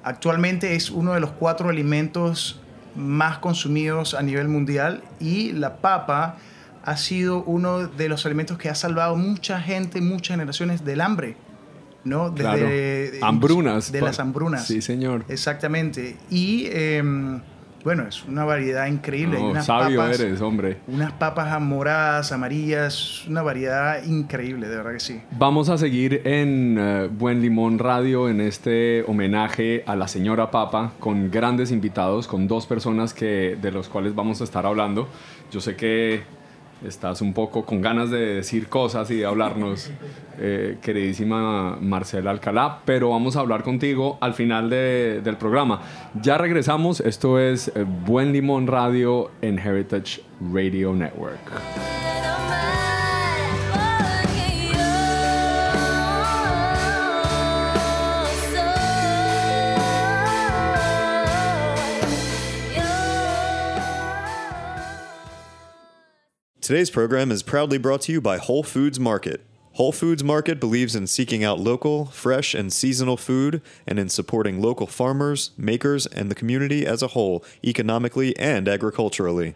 actualmente 0.03 0.75
es 0.75 0.89
uno 0.89 1.13
de 1.13 1.19
los 1.19 1.31
cuatro 1.31 1.69
alimentos 1.69 2.59
más 2.95 3.37
consumidos 3.39 4.13
a 4.13 4.21
nivel 4.21 4.47
mundial 4.47 5.03
y 5.19 5.51
la 5.51 5.77
papa 5.77 6.37
ha 6.83 6.97
sido 6.97 7.43
uno 7.43 7.87
de 7.87 8.09
los 8.09 8.25
alimentos 8.25 8.57
que 8.57 8.69
ha 8.69 8.75
salvado 8.75 9.15
mucha 9.15 9.59
gente, 9.59 10.01
muchas 10.01 10.35
generaciones 10.35 10.85
del 10.85 11.01
hambre. 11.01 11.37
¿no? 12.03 12.33
Claro. 12.33 12.67
Hambrunas. 13.21 13.91
De 13.91 13.99
las 13.99 14.19
hambrunas. 14.19 14.67
Sí, 14.67 14.81
señor. 14.81 15.25
Exactamente. 15.27 16.15
Y 16.29 16.67
em, 16.67 17.41
bueno, 17.85 18.07
es 18.07 18.25
una 18.25 18.43
variedad 18.43 18.87
increíble. 18.87 19.39
No, 19.39 19.51
unas 19.51 19.67
sabio 19.67 19.99
papas- 20.01 20.19
eres, 20.19 20.41
hombre. 20.41 20.79
Unas 20.87 21.13
papas 21.13 21.61
moradas, 21.61 22.31
amarillas, 22.31 23.25
una 23.27 23.43
variedad 23.43 24.03
increíble, 24.03 24.67
de 24.67 24.75
verdad 24.75 24.93
que 24.93 24.99
sí. 24.99 25.21
Vamos 25.37 25.69
a 25.69 25.77
seguir 25.77 26.21
en 26.25 26.77
eh, 26.79 27.07
Buen 27.11 27.41
Limón 27.41 27.77
Radio 27.77 28.27
en 28.27 28.41
este 28.41 29.03
homenaje 29.07 29.83
a 29.85 29.95
la 29.95 30.07
señora 30.07 30.49
Papa 30.49 30.93
con 30.99 31.29
grandes 31.29 31.71
invitados, 31.71 32.27
con 32.27 32.47
dos 32.47 32.65
personas 32.65 33.13
que, 33.13 33.55
de 33.61 33.71
los 33.71 33.87
cuales 33.87 34.15
vamos 34.15 34.41
a 34.41 34.43
estar 34.45 34.65
hablando. 34.65 35.07
Yo 35.51 35.61
sé 35.61 35.75
que 35.75 36.23
estás 36.83 37.21
un 37.21 37.33
poco 37.33 37.65
con 37.65 37.81
ganas 37.81 38.09
de 38.11 38.35
decir 38.35 38.67
cosas 38.67 39.09
y 39.11 39.15
de 39.17 39.25
hablarnos, 39.25 39.91
eh, 40.37 40.77
queridísima 40.81 41.77
Marcela 41.79 42.31
Alcalá, 42.31 42.79
pero 42.85 43.09
vamos 43.11 43.35
a 43.35 43.39
hablar 43.39 43.63
contigo 43.63 44.17
al 44.21 44.33
final 44.33 44.69
de- 44.69 45.21
del 45.23 45.37
programa. 45.37 45.81
Ya 46.21 46.37
regresamos, 46.37 46.99
esto 46.99 47.39
es 47.39 47.69
eh, 47.69 47.85
Buen 48.05 48.33
Limón 48.33 48.67
Radio 48.67 49.31
en 49.41 49.57
Heritage 49.59 50.21
Radio 50.53 50.93
Network. 50.93 52.04
Today's 66.65 66.89
program 66.89 67.31
is 67.31 67.43
proudly 67.43 67.77
brought 67.77 68.01
to 68.01 68.11
you 68.11 68.19
by 68.19 68.39
Whole 68.39 68.63
Foods 68.63 68.99
Market. 68.99 69.45
Whole 69.73 69.91
Foods 69.91 70.23
Market 70.23 70.59
believes 70.59 70.95
in 70.95 71.05
seeking 71.05 71.43
out 71.43 71.59
local, 71.59 72.05
fresh, 72.05 72.55
and 72.55 72.73
seasonal 72.73 73.17
food 73.17 73.61
and 73.85 73.99
in 73.99 74.09
supporting 74.09 74.59
local 74.59 74.87
farmers, 74.87 75.51
makers, 75.59 76.07
and 76.07 76.31
the 76.31 76.33
community 76.33 76.83
as 76.83 77.03
a 77.03 77.09
whole, 77.09 77.45
economically 77.63 78.35
and 78.39 78.67
agriculturally. 78.67 79.53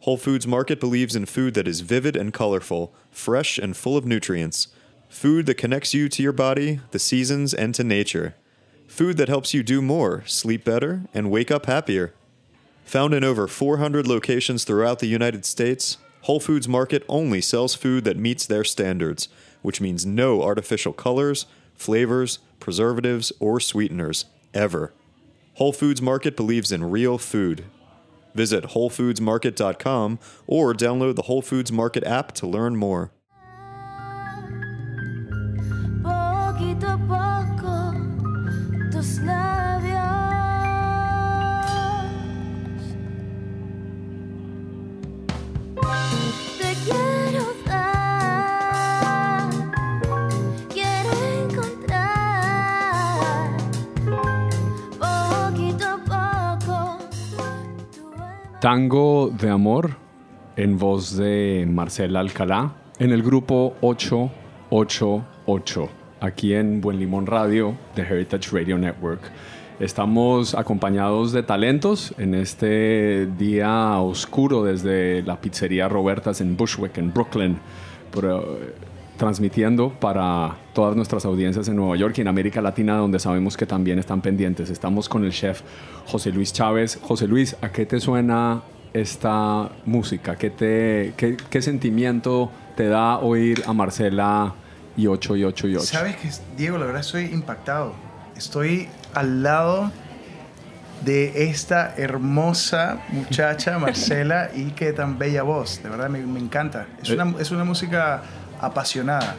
Whole 0.00 0.16
Foods 0.16 0.44
Market 0.44 0.80
believes 0.80 1.14
in 1.14 1.26
food 1.26 1.54
that 1.54 1.68
is 1.68 1.82
vivid 1.82 2.16
and 2.16 2.34
colorful, 2.34 2.92
fresh 3.12 3.56
and 3.56 3.76
full 3.76 3.96
of 3.96 4.04
nutrients. 4.04 4.66
Food 5.08 5.46
that 5.46 5.58
connects 5.58 5.94
you 5.94 6.08
to 6.08 6.24
your 6.24 6.32
body, 6.32 6.80
the 6.90 6.98
seasons, 6.98 7.54
and 7.54 7.72
to 7.76 7.84
nature. 7.84 8.34
Food 8.88 9.16
that 9.18 9.28
helps 9.28 9.54
you 9.54 9.62
do 9.62 9.80
more, 9.80 10.24
sleep 10.26 10.64
better, 10.64 11.02
and 11.14 11.30
wake 11.30 11.52
up 11.52 11.66
happier. 11.66 12.12
Found 12.86 13.14
in 13.14 13.22
over 13.22 13.46
400 13.46 14.08
locations 14.08 14.64
throughout 14.64 14.98
the 14.98 15.06
United 15.06 15.44
States, 15.44 15.98
Whole 16.22 16.38
Foods 16.38 16.68
Market 16.68 17.04
only 17.08 17.40
sells 17.40 17.74
food 17.74 18.04
that 18.04 18.16
meets 18.16 18.46
their 18.46 18.62
standards, 18.62 19.28
which 19.60 19.80
means 19.80 20.06
no 20.06 20.42
artificial 20.42 20.92
colors, 20.92 21.46
flavors, 21.74 22.38
preservatives, 22.60 23.32
or 23.40 23.58
sweeteners, 23.58 24.26
ever. 24.54 24.92
Whole 25.54 25.72
Foods 25.72 26.00
Market 26.00 26.36
believes 26.36 26.70
in 26.70 26.84
real 26.90 27.18
food. 27.18 27.64
Visit 28.34 28.64
WholeFoodsMarket.com 28.66 30.18
or 30.46 30.72
download 30.72 31.16
the 31.16 31.22
Whole 31.22 31.42
Foods 31.42 31.72
Market 31.72 32.04
app 32.04 32.32
to 32.32 32.46
learn 32.46 32.76
more. 32.76 33.10
Tango 58.62 59.30
de 59.36 59.50
Amor 59.50 59.96
en 60.54 60.78
voz 60.78 61.16
de 61.16 61.66
Marcela 61.68 62.20
Alcalá 62.20 62.74
en 63.00 63.10
el 63.10 63.24
grupo 63.24 63.74
888 63.80 65.88
aquí 66.20 66.54
en 66.54 66.80
Buen 66.80 67.00
Limón 67.00 67.26
Radio 67.26 67.74
de 67.96 68.02
Heritage 68.02 68.50
Radio 68.52 68.78
Network. 68.78 69.20
Estamos 69.80 70.54
acompañados 70.54 71.32
de 71.32 71.42
talentos 71.42 72.14
en 72.18 72.36
este 72.36 73.26
día 73.36 73.98
oscuro 73.98 74.62
desde 74.62 75.24
la 75.24 75.40
pizzería 75.40 75.88
Robertas 75.88 76.40
en 76.40 76.56
Bushwick, 76.56 76.96
en 76.98 77.12
Brooklyn, 77.12 77.58
transmitiendo 79.18 79.90
para 79.90 80.54
todas 80.72 80.96
nuestras 80.96 81.24
audiencias 81.24 81.68
en 81.68 81.76
Nueva 81.76 81.96
York 81.96 82.14
y 82.18 82.20
en 82.22 82.28
América 82.28 82.60
Latina, 82.62 82.96
donde 82.96 83.18
sabemos 83.18 83.56
que 83.56 83.66
también 83.66 83.98
están 83.98 84.20
pendientes. 84.22 84.70
Estamos 84.70 85.08
con 85.08 85.24
el 85.24 85.32
chef 85.32 85.60
José 86.06 86.30
Luis 86.32 86.52
Chávez. 86.52 86.98
José 87.02 87.26
Luis, 87.26 87.56
¿a 87.60 87.70
qué 87.70 87.84
te 87.86 88.00
suena 88.00 88.62
esta 88.94 89.68
música? 89.84 90.36
¿Qué, 90.36 90.50
te, 90.50 91.14
qué, 91.16 91.36
qué 91.50 91.62
sentimiento 91.62 92.50
te 92.76 92.88
da 92.88 93.18
oír 93.18 93.62
a 93.66 93.72
Marcela 93.72 94.54
y 94.96 95.06
8 95.06 95.36
y 95.36 95.44
8 95.44 95.68
y 95.68 95.76
8? 95.76 95.84
¿Sabes 95.86 96.16
que 96.16 96.30
Diego? 96.56 96.78
La 96.78 96.86
verdad 96.86 97.00
estoy 97.02 97.24
impactado. 97.26 97.94
Estoy 98.36 98.88
al 99.14 99.42
lado 99.42 99.90
de 101.04 101.50
esta 101.50 101.94
hermosa 101.96 103.00
muchacha, 103.10 103.78
Marcela, 103.80 104.50
y 104.54 104.70
qué 104.70 104.92
tan 104.92 105.18
bella 105.18 105.42
voz. 105.42 105.82
De 105.82 105.88
verdad, 105.90 106.08
me, 106.08 106.20
me 106.20 106.40
encanta. 106.40 106.86
Es 107.02 107.10
Eh. 107.10 107.14
una, 107.14 107.34
es 107.40 107.50
una 107.50 107.64
música 107.64 108.22
apasionada. 108.60 109.34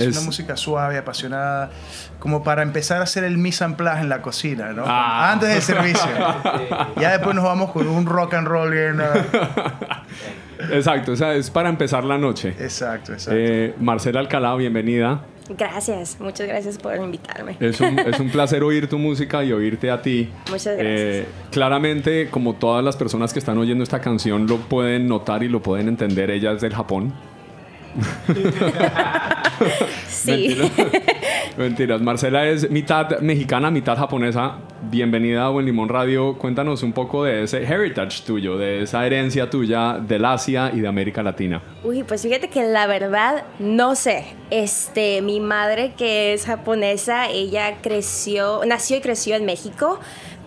Es, 0.00 0.08
Es- 0.08 0.16
una 0.16 0.26
música 0.26 0.56
suave, 0.56 0.98
apasionada, 0.98 1.70
como 2.18 2.42
para 2.42 2.62
empezar 2.62 3.00
a 3.00 3.04
hacer 3.04 3.24
el 3.24 3.38
mise 3.38 3.64
en 3.64 3.74
place 3.74 4.00
en 4.00 4.08
la 4.08 4.22
cocina, 4.22 4.72
¿no? 4.72 4.84
Ah. 4.86 5.32
Antes 5.32 5.48
del 5.50 5.62
servicio. 5.62 6.10
ya 7.00 7.10
después 7.12 7.34
nos 7.34 7.44
vamos 7.44 7.70
con 7.72 7.86
un 7.88 8.06
rock 8.06 8.34
and 8.34 8.46
roll 8.48 8.70
bien. 8.70 9.00
Exacto, 10.70 11.12
o 11.12 11.16
sea, 11.16 11.34
es 11.34 11.50
para 11.50 11.68
empezar 11.68 12.04
la 12.04 12.18
noche. 12.18 12.50
Exacto, 12.58 13.12
exacto. 13.12 13.38
Eh, 13.40 13.74
Marcela 13.80 14.20
Alcalá, 14.20 14.54
bienvenida. 14.56 15.22
Gracias, 15.56 16.16
muchas 16.20 16.46
gracias 16.46 16.78
por 16.78 16.94
invitarme. 16.96 17.56
Es 17.58 17.80
un, 17.80 17.98
es 17.98 18.20
un 18.20 18.30
placer 18.32 18.62
oír 18.62 18.88
tu 18.88 18.98
música 18.98 19.42
y 19.42 19.52
oírte 19.52 19.90
a 19.90 20.00
ti. 20.00 20.30
Muchas 20.48 20.76
gracias. 20.76 20.84
Eh, 20.86 21.26
claramente, 21.50 22.28
como 22.30 22.54
todas 22.54 22.84
las 22.84 22.96
personas 22.96 23.32
que 23.32 23.38
están 23.40 23.58
oyendo 23.58 23.82
esta 23.82 24.00
canción 24.00 24.46
lo 24.46 24.58
pueden 24.58 25.08
notar 25.08 25.42
y 25.42 25.48
lo 25.48 25.60
pueden 25.62 25.88
entender, 25.88 26.30
ella 26.30 26.52
es 26.52 26.60
del 26.60 26.74
Japón. 26.74 27.12
Sí. 30.08 30.56
Mentiras. 30.56 30.70
Mentiras. 31.56 32.00
Marcela 32.00 32.48
es 32.48 32.70
mitad 32.70 33.20
mexicana, 33.20 33.70
mitad 33.70 33.96
japonesa. 33.96 34.56
Bienvenida 34.82 35.46
a 35.46 35.48
Buen 35.50 35.66
Limón 35.66 35.88
Radio. 35.88 36.36
Cuéntanos 36.38 36.82
un 36.82 36.92
poco 36.92 37.24
de 37.24 37.44
ese 37.44 37.62
heritage 37.62 38.22
tuyo, 38.26 38.56
de 38.56 38.82
esa 38.82 39.06
herencia 39.06 39.50
tuya 39.50 39.98
del 39.98 40.24
Asia 40.24 40.70
y 40.74 40.80
de 40.80 40.88
América 40.88 41.22
Latina. 41.22 41.62
Uy, 41.84 42.02
pues 42.02 42.22
fíjate 42.22 42.48
que 42.48 42.64
la 42.64 42.86
verdad 42.86 43.44
no 43.58 43.94
sé. 43.94 44.24
Este, 44.50 45.22
mi 45.22 45.40
madre 45.40 45.92
que 45.96 46.32
es 46.32 46.46
japonesa, 46.46 47.28
ella 47.28 47.78
creció, 47.82 48.62
nació 48.66 48.96
y 48.96 49.00
creció 49.00 49.36
en 49.36 49.44
México, 49.44 50.00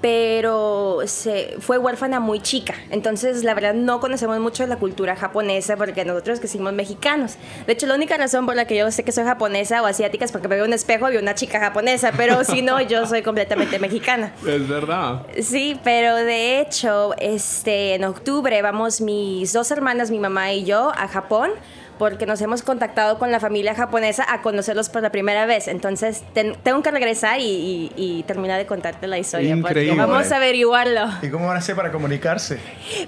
pero 0.04 1.00
se 1.06 1.56
fue 1.60 1.78
huérfana 1.78 2.20
muy 2.20 2.42
chica. 2.42 2.76
Entonces, 2.90 3.46
la 3.46 3.54
verdad 3.54 3.74
no 3.74 4.02
conocemos 4.02 4.38
mucho 4.42 4.64
de 4.64 4.68
la 4.68 4.76
cultura 4.76 5.16
japonesa 5.16 5.78
porque 5.78 6.04
nosotros 6.04 6.42
que 6.42 6.50
somos 6.50 6.74
mexicanos. 6.74 7.38
De 7.66 7.72
hecho, 7.72 7.88
la 7.88 7.96
única 7.96 8.18
razón 8.18 8.46
por 8.46 8.58
la 8.58 8.66
que 8.66 8.76
yo 8.76 8.92
sé 8.92 9.04
que 9.06 9.14
soy 9.14 9.24
japonesa 9.24 9.82
o 9.82 9.86
asiática 9.86 10.26
es 10.26 10.34
porque 10.34 10.50
me 10.50 10.58
veo 10.58 10.66
un 10.66 10.74
espejo 10.74 11.08
y 11.08 11.14
veo 11.14 11.22
una 11.22 11.36
chica 11.36 11.62
japonesa, 11.62 12.12
pero 12.18 12.44
si 12.44 12.62
no, 12.62 12.82
yo 12.82 13.06
soy 13.06 13.22
completamente 13.22 13.80
mexicana. 13.80 14.34
Es 14.46 14.68
verdad. 14.68 15.26
Sí, 15.42 15.80
pero 15.86 16.18
de 16.18 16.60
hecho, 16.60 17.14
este, 17.18 17.96
en 17.96 18.04
octubre 18.04 18.62
vamos 18.62 19.00
mis 19.00 19.54
dos 19.54 19.72
hermanas, 19.72 20.12
mi 20.12 20.20
mamá 20.20 20.52
y 20.52 20.66
yo, 20.66 20.92
a 20.98 21.08
Japón 21.08 21.52
porque 21.98 22.26
nos 22.26 22.42
hemos 22.42 22.62
contactado 22.64 23.20
con 23.20 23.32
la 23.32 23.40
familia 23.40 23.76
japonesa 23.76 24.26
a 24.32 24.42
conocerlos 24.42 24.90
por 24.90 25.02
la 25.02 25.12
primera 25.12 25.46
vez. 25.46 25.68
Entonces, 25.68 26.24
ten- 26.34 26.56
tengo 26.64 26.82
que 26.82 26.92
regresar 26.92 27.40
y, 27.40 27.44
y- 27.46 27.92
y 27.96 28.24
terminar 28.24 28.58
de 28.58 28.66
contarte 28.66 29.08
la 29.08 29.18
historia. 29.18 29.50
Increíble. 29.56 29.96
Vamos 29.98 30.32
a 30.32 30.38
averiguarlo. 30.38 31.08
¿Y 31.22 31.30
cómo 31.30 31.48
van 31.48 31.56
a 31.56 31.60
hacer 31.60 31.76
para 31.76 31.92
comunicarse? 31.92 32.60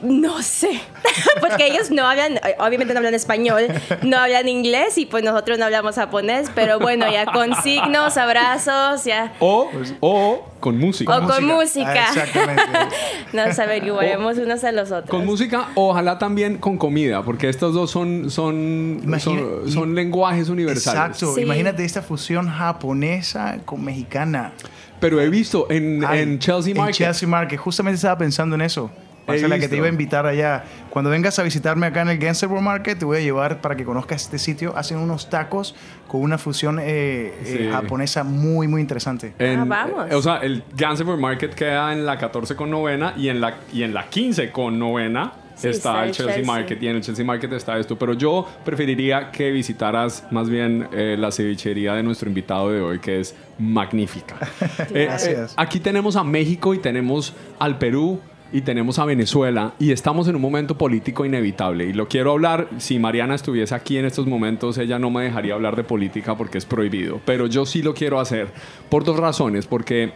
No 0.01 0.41
sé, 0.41 0.79
porque 1.41 1.67
ellos 1.67 1.91
no 1.91 2.07
hablan, 2.07 2.39
obviamente 2.59 2.93
no 2.93 2.99
hablan 2.99 3.13
español, 3.13 3.67
no 4.01 4.17
hablan 4.17 4.47
inglés 4.47 4.97
y 4.97 5.05
pues 5.05 5.23
nosotros 5.23 5.57
no 5.57 5.65
hablamos 5.65 5.95
japonés, 5.95 6.49
pero 6.53 6.79
bueno, 6.79 7.09
ya 7.11 7.25
con 7.25 7.55
signos, 7.63 8.17
abrazos, 8.17 9.03
ya. 9.05 9.33
O, 9.39 9.69
o 10.01 10.45
con 10.65 10.79
música. 10.79 11.15
O 11.19 11.27
con 11.27 11.45
música. 11.45 12.07
Ah, 12.07 12.09
exactamente. 12.09 12.63
Nos 13.33 13.59
averiguaremos 13.59 14.39
unos 14.39 14.63
a 14.63 14.71
los 14.71 14.89
otros. 14.91 15.11
Con 15.11 15.23
música, 15.23 15.67
ojalá 15.75 16.17
también 16.17 16.57
con 16.57 16.79
comida, 16.79 17.21
porque 17.21 17.49
estos 17.49 17.75
dos 17.75 17.91
son, 17.91 18.31
son, 18.31 18.99
Imagina- 19.03 19.41
son, 19.41 19.71
son 19.71 19.93
lenguajes 19.93 20.49
universales. 20.49 20.99
Exacto. 21.11 21.35
Sí. 21.35 21.41
Imagínate 21.41 21.85
esta 21.85 22.01
fusión 22.01 22.49
japonesa 22.49 23.59
con 23.63 23.85
mexicana. 23.85 24.53
Pero 24.99 25.21
he 25.21 25.29
visto 25.29 25.67
en, 25.69 26.03
Ay, 26.03 26.21
en 26.21 26.39
Chelsea 26.39 26.71
En 26.71 26.77
Market. 26.79 26.95
Chelsea 26.95 27.29
Market. 27.29 27.59
Justamente 27.59 27.97
estaba 27.97 28.17
pensando 28.17 28.55
en 28.55 28.61
eso. 28.61 28.89
Va 29.27 29.33
a 29.33 29.37
He 29.37 29.39
ser 29.39 29.49
la 29.49 29.57
que 29.59 29.67
te 29.67 29.77
iba 29.77 29.87
a 29.87 29.89
invitar 29.89 30.25
allá. 30.25 30.63
Cuando 30.89 31.09
vengas 31.09 31.39
a 31.39 31.43
visitarme 31.43 31.87
acá 31.87 32.03
en 32.03 32.09
el 32.09 32.17
Gansevoort 32.19 32.61
Market, 32.61 32.99
te 32.99 33.05
voy 33.05 33.17
a 33.17 33.21
llevar 33.21 33.59
para 33.61 33.75
que 33.75 33.83
conozcas 33.83 34.21
este 34.23 34.37
sitio. 34.37 34.77
Hacen 34.77 34.97
unos 34.97 35.29
tacos 35.29 35.75
con 36.07 36.21
una 36.21 36.37
fusión 36.37 36.79
eh, 36.79 36.85
eh, 36.85 37.33
Sí. 37.43 37.69
japonesa 37.71 38.23
muy, 38.23 38.67
muy 38.67 38.81
interesante. 38.81 39.33
En- 39.39 39.61
Ah, 39.61 39.65
vamos. 39.65 40.11
eh, 40.11 40.15
o 40.15 40.21
sea, 40.21 40.37
el 40.37 40.63
Gansevoort 40.75 41.19
Market 41.19 41.53
queda 41.55 41.91
en 41.91 42.05
la 42.05 42.17
14 42.17 42.55
con 42.55 42.69
novena 42.69 43.13
y 43.17 43.29
en 43.29 43.41
la, 43.41 43.55
y 43.73 43.83
en 43.83 43.93
la 43.93 44.07
15 44.09 44.51
con 44.51 44.77
novena 44.77 45.33
Sí, 45.55 45.69
está, 45.69 46.01
el 46.03 46.09
el 46.09 46.11
Chelsea, 46.13 46.35
Chelsea. 46.35 46.53
Market 46.53 46.83
y 46.83 46.87
en 46.89 46.95
el 46.97 47.01
Chelsea 47.01 47.23
Market 47.23 47.53
está 47.53 47.77
esto. 47.79 47.97
Pero 47.97 48.13
yo 48.13 48.45
preferiría 48.65 49.31
que 49.31 49.51
visitaras 49.51 50.25
más 50.29 50.49
bien 50.49 50.89
eh, 50.91 51.15
la 51.17 51.31
cevichería 51.31 51.93
de 51.93 52.03
nuestro 52.03 52.27
invitado 52.27 52.71
de 52.71 52.81
hoy, 52.81 52.99
que 52.99 53.21
es 53.21 53.33
magnífica. 53.57 54.35
Eh, 54.93 55.05
Gracias. 55.05 55.53
aquí 55.57 55.79
tenemos 55.79 56.15
a 56.17 56.23
México 56.25 56.73
y 56.73 56.79
tenemos 56.79 57.33
al 57.57 57.77
Perú 57.77 58.19
y 58.55 58.61
tenemos 58.61 58.99
a 58.99 59.05
Venezuela 59.05 59.73
y 59.79 59.91
estamos 59.91 60.29
en 60.29 60.37
un 60.37 60.41
momento 60.41 60.77
político 60.77 61.25
inevitable 61.25 61.87
y 61.87 61.91
lo 61.91 62.07
quiero 62.07 62.31
hablar, 62.31 62.69
si 62.77 62.99
Mariana 62.99 63.35
estuviese 63.35 63.75
aquí 63.75 63.97
en 63.97 64.05
estos 64.05 64.27
momentos 64.27 64.77
ella 64.77 64.97
no 64.97 65.09
me 65.09 65.23
dejaría 65.23 65.55
hablar 65.55 65.75
de 65.75 65.83
política 65.83 66.37
porque 66.37 66.57
es 66.57 66.65
prohibido, 66.65 67.19
pero 67.25 67.47
yo 67.47 67.65
sí 67.65 67.81
lo 67.81 67.93
quiero 67.93 68.17
hacer 68.17 68.47
por 68.89 69.03
dos 69.03 69.19
razones, 69.19 69.67
porque 69.67 70.13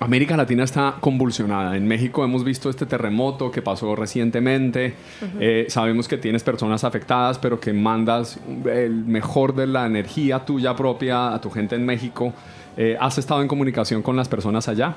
América 0.00 0.36
Latina 0.36 0.64
está 0.64 0.96
convulsionada. 0.98 1.76
En 1.76 1.86
México 1.86 2.24
hemos 2.24 2.42
visto 2.42 2.68
este 2.68 2.84
terremoto 2.84 3.50
que 3.50 3.62
pasó 3.62 3.94
recientemente. 3.94 4.94
Eh, 5.40 5.66
sabemos 5.68 6.06
que 6.06 6.18
tienes 6.18 6.42
personas 6.42 6.82
afectadas, 6.84 7.38
pero 7.38 7.60
que 7.60 7.72
mandas 7.72 8.38
el 8.70 9.04
mejor 9.04 9.54
de 9.54 9.68
la 9.68 9.86
energía 9.86 10.44
tuya 10.44 10.74
propia 10.74 11.32
a 11.32 11.40
tu 11.40 11.48
gente 11.50 11.76
en 11.76 11.86
México. 11.86 12.34
Eh, 12.76 12.96
¿Has 13.00 13.16
estado 13.16 13.40
en 13.40 13.48
comunicación 13.48 14.02
con 14.02 14.16
las 14.16 14.28
personas 14.28 14.68
allá? 14.68 14.96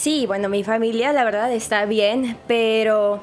Sí, 0.00 0.24
bueno, 0.24 0.48
mi 0.48 0.64
familia 0.64 1.12
la 1.12 1.24
verdad 1.24 1.52
está 1.52 1.84
bien, 1.84 2.38
pero 2.46 3.20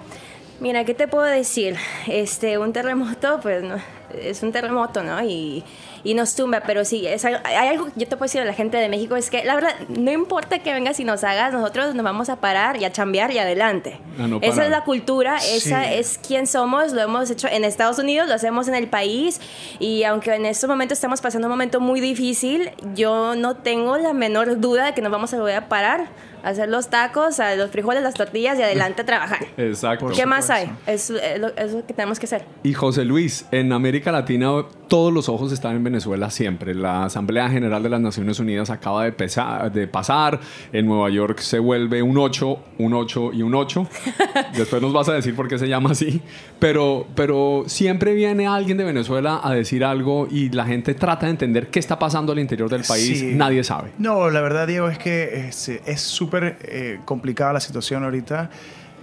mira, 0.59 0.85
¿qué 0.85 0.93
te 0.93 1.07
puedo 1.07 1.23
decir? 1.23 1.75
Este, 2.05 2.59
un 2.59 2.71
terremoto, 2.71 3.39
pues 3.41 3.63
no, 3.63 3.77
es 4.13 4.43
un 4.43 4.51
terremoto, 4.51 5.01
¿no? 5.01 5.19
Y, 5.23 5.63
y 6.07 6.13
nos 6.13 6.35
tumba, 6.35 6.61
pero 6.65 6.85
sí, 6.85 7.05
es 7.05 7.25
algo- 7.25 7.39
hay 7.43 7.67
algo 7.67 7.85
que 7.85 7.91
yo 7.97 8.07
te 8.07 8.15
puedo 8.15 8.23
decir 8.27 8.39
a 8.41 8.45
la 8.45 8.53
gente 8.53 8.77
de 8.77 8.87
México, 8.87 9.15
es 9.15 9.29
que 9.29 9.43
la 9.43 9.55
verdad, 9.55 9.71
no 9.89 10.11
importa 10.11 10.59
que 10.59 10.71
vengas 10.71 10.99
y 10.99 11.03
nos 11.03 11.23
hagas, 11.23 11.51
nosotros 11.53 11.93
nos 11.95 12.03
vamos 12.03 12.29
a 12.29 12.37
parar 12.37 12.77
y 12.81 12.85
a 12.85 12.91
chambear 12.91 13.31
y 13.31 13.39
adelante. 13.39 13.99
A 14.19 14.27
no 14.27 14.39
esa 14.41 14.63
es 14.63 14.69
la 14.71 14.83
cultura, 14.85 15.35
esa 15.37 15.83
Sí. 15.83 15.89
es 15.95 16.19
quién 16.25 16.47
somos, 16.47 16.93
lo 16.93 17.01
hemos 17.01 17.29
hecho 17.29 17.47
en 17.49 17.65
Estados 17.65 17.99
Unidos, 17.99 18.27
lo 18.29 18.35
hacemos 18.35 18.67
en 18.69 18.75
el 18.75 18.87
país 18.87 19.41
y 19.79 20.03
aunque 20.03 20.33
en 20.33 20.45
estos 20.45 20.69
momentos 20.69 20.97
estamos 20.97 21.19
pasando 21.19 21.47
un 21.47 21.51
momento 21.51 21.79
muy 21.81 21.99
difícil, 21.99 22.71
yo 22.95 23.35
no 23.35 23.57
tengo 23.57 23.97
la 23.97 24.13
menor 24.13 24.59
duda 24.61 24.85
de 24.85 24.93
que 24.93 25.01
nos 25.01 25.11
vamos 25.11 25.33
a 25.33 25.37
volver 25.39 25.55
a 25.57 25.67
parar, 25.67 26.07
a 26.43 26.49
hacer 26.49 26.69
los 26.69 26.89
tacos, 26.89 27.39
a 27.41 27.55
los 27.55 27.71
frijoles, 27.71 28.01
las 28.03 28.13
tortillas 28.13 28.57
y 28.57 28.61
adelante 28.61 29.01
a 29.01 29.05
trabajar. 29.05 29.39
Exacto. 29.57 30.07
¿Qué 30.15 30.25
más 30.25 30.49
hay? 30.49 30.69
es 30.85 31.09
lo, 31.09 31.47
es 31.57 31.73
lo 31.73 31.85
que 31.85 31.93
tenemos 31.93 32.17
que 32.19 32.27
hacer. 32.27 32.45
Y 32.63 32.73
José 32.73 33.03
Luis, 33.03 33.45
en 33.51 33.73
América 33.73 34.11
Latina 34.11 34.51
todos 34.87 35.11
los 35.11 35.27
ojos 35.27 35.51
están 35.51 35.75
en 35.75 35.83
Venezuela 35.83 35.96
siempre. 36.29 36.73
La 36.75 37.05
Asamblea 37.05 37.49
General 37.49 37.81
de 37.81 37.89
las 37.89 38.01
Naciones 38.01 38.39
Unidas 38.39 38.69
acaba 38.69 39.03
de, 39.03 39.11
pesa- 39.11 39.69
de 39.69 39.87
pasar. 39.87 40.39
En 40.73 40.85
Nueva 40.85 41.09
York 41.09 41.39
se 41.39 41.59
vuelve 41.59 42.01
un 42.01 42.17
8, 42.17 42.59
un 42.79 42.93
8 42.93 43.31
y 43.33 43.41
un 43.41 43.55
8. 43.55 43.87
Después 44.57 44.81
nos 44.81 44.93
vas 44.93 45.09
a 45.09 45.13
decir 45.13 45.35
por 45.35 45.47
qué 45.47 45.57
se 45.59 45.67
llama 45.67 45.91
así. 45.91 46.21
Pero, 46.59 47.07
pero 47.15 47.63
siempre 47.67 48.13
viene 48.13 48.47
alguien 48.47 48.77
de 48.77 48.83
Venezuela 48.83 49.39
a 49.43 49.53
decir 49.53 49.83
algo 49.83 50.27
y 50.29 50.49
la 50.49 50.65
gente 50.65 50.93
trata 50.93 51.25
de 51.27 51.31
entender 51.31 51.67
qué 51.67 51.79
está 51.79 51.97
pasando 51.99 52.31
al 52.31 52.39
interior 52.39 52.69
del 52.69 52.83
país. 52.83 53.19
Sí. 53.19 53.31
Nadie 53.35 53.63
sabe. 53.63 53.91
No, 53.97 54.29
la 54.29 54.41
verdad, 54.41 54.67
Diego, 54.67 54.89
es 54.89 54.97
que 54.97 55.47
es 55.47 55.69
es 55.69 56.01
súper 56.01 56.57
eh, 56.63 56.99
complicada 57.05 57.53
la 57.53 57.59
situación 57.59 58.03
ahorita. 58.03 58.49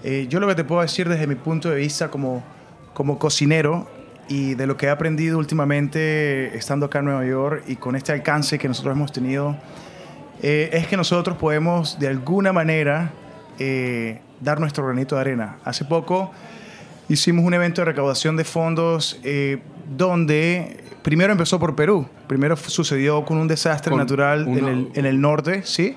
Eh, 0.03 0.27
yo 0.29 0.41
lo 0.41 0.47
que 0.49 0.55
te 0.55 0.65
puedo 0.65 0.83
decir 0.83 1.09
desde 1.09 1.27
mi 1.27 1.35
punto 1.35 1.71
de 1.71 1.77
vista 1.77 2.11
como, 2.11 2.43
como 2.93 3.19
cocinero 3.19 3.89
y 4.29 4.55
de 4.55 4.67
lo 4.67 4.77
que 4.77 4.87
he 4.87 4.91
aprendido 4.91 5.39
últimamente 5.39 6.57
estando 6.57 6.87
acá 6.87 7.01
en 7.01 7.07
Nueva 7.07 7.25
York 7.27 7.65
y 7.67 7.77
con 7.77 7.97
este 7.97 8.13
alcance 8.13 8.59
que 8.59 8.69
nosotros 8.69 8.95
hemos 8.97 9.13
tenido, 9.13 9.57
eh, 10.43 10.71
es 10.73 10.87
que 10.87 10.97
nosotros 10.97 11.37
podemos 11.37 11.99
de 11.99 12.09
alguna 12.09 12.53
manera 12.53 13.13
eh, 13.59 14.21
dar 14.41 14.61
nuestro 14.61 14.85
granito 14.87 15.15
de 15.15 15.21
arena. 15.21 15.57
Hace 15.65 15.85
poco 15.85 16.31
hicimos 17.09 17.45
un 17.45 17.55
evento 17.55 17.81
de 17.83 17.87
recaudación 17.87 18.37
de 18.37 18.45
fondos 18.45 19.21
eh, 19.25 19.61
donde 19.97 20.83
primero 21.03 21.33
empezó 21.33 21.59
por 21.59 21.75
Perú. 21.77 22.07
Primero 22.27 22.57
sucedió 22.57 23.25
con 23.25 23.37
un 23.39 23.47
desastre 23.49 23.91
Con 23.91 23.99
natural 23.99 24.47
una- 24.49 24.59
en, 24.59 24.67
el, 24.69 24.89
en 24.95 25.07
el 25.07 25.21
norte, 25.21 25.63
¿sí? 25.65 25.95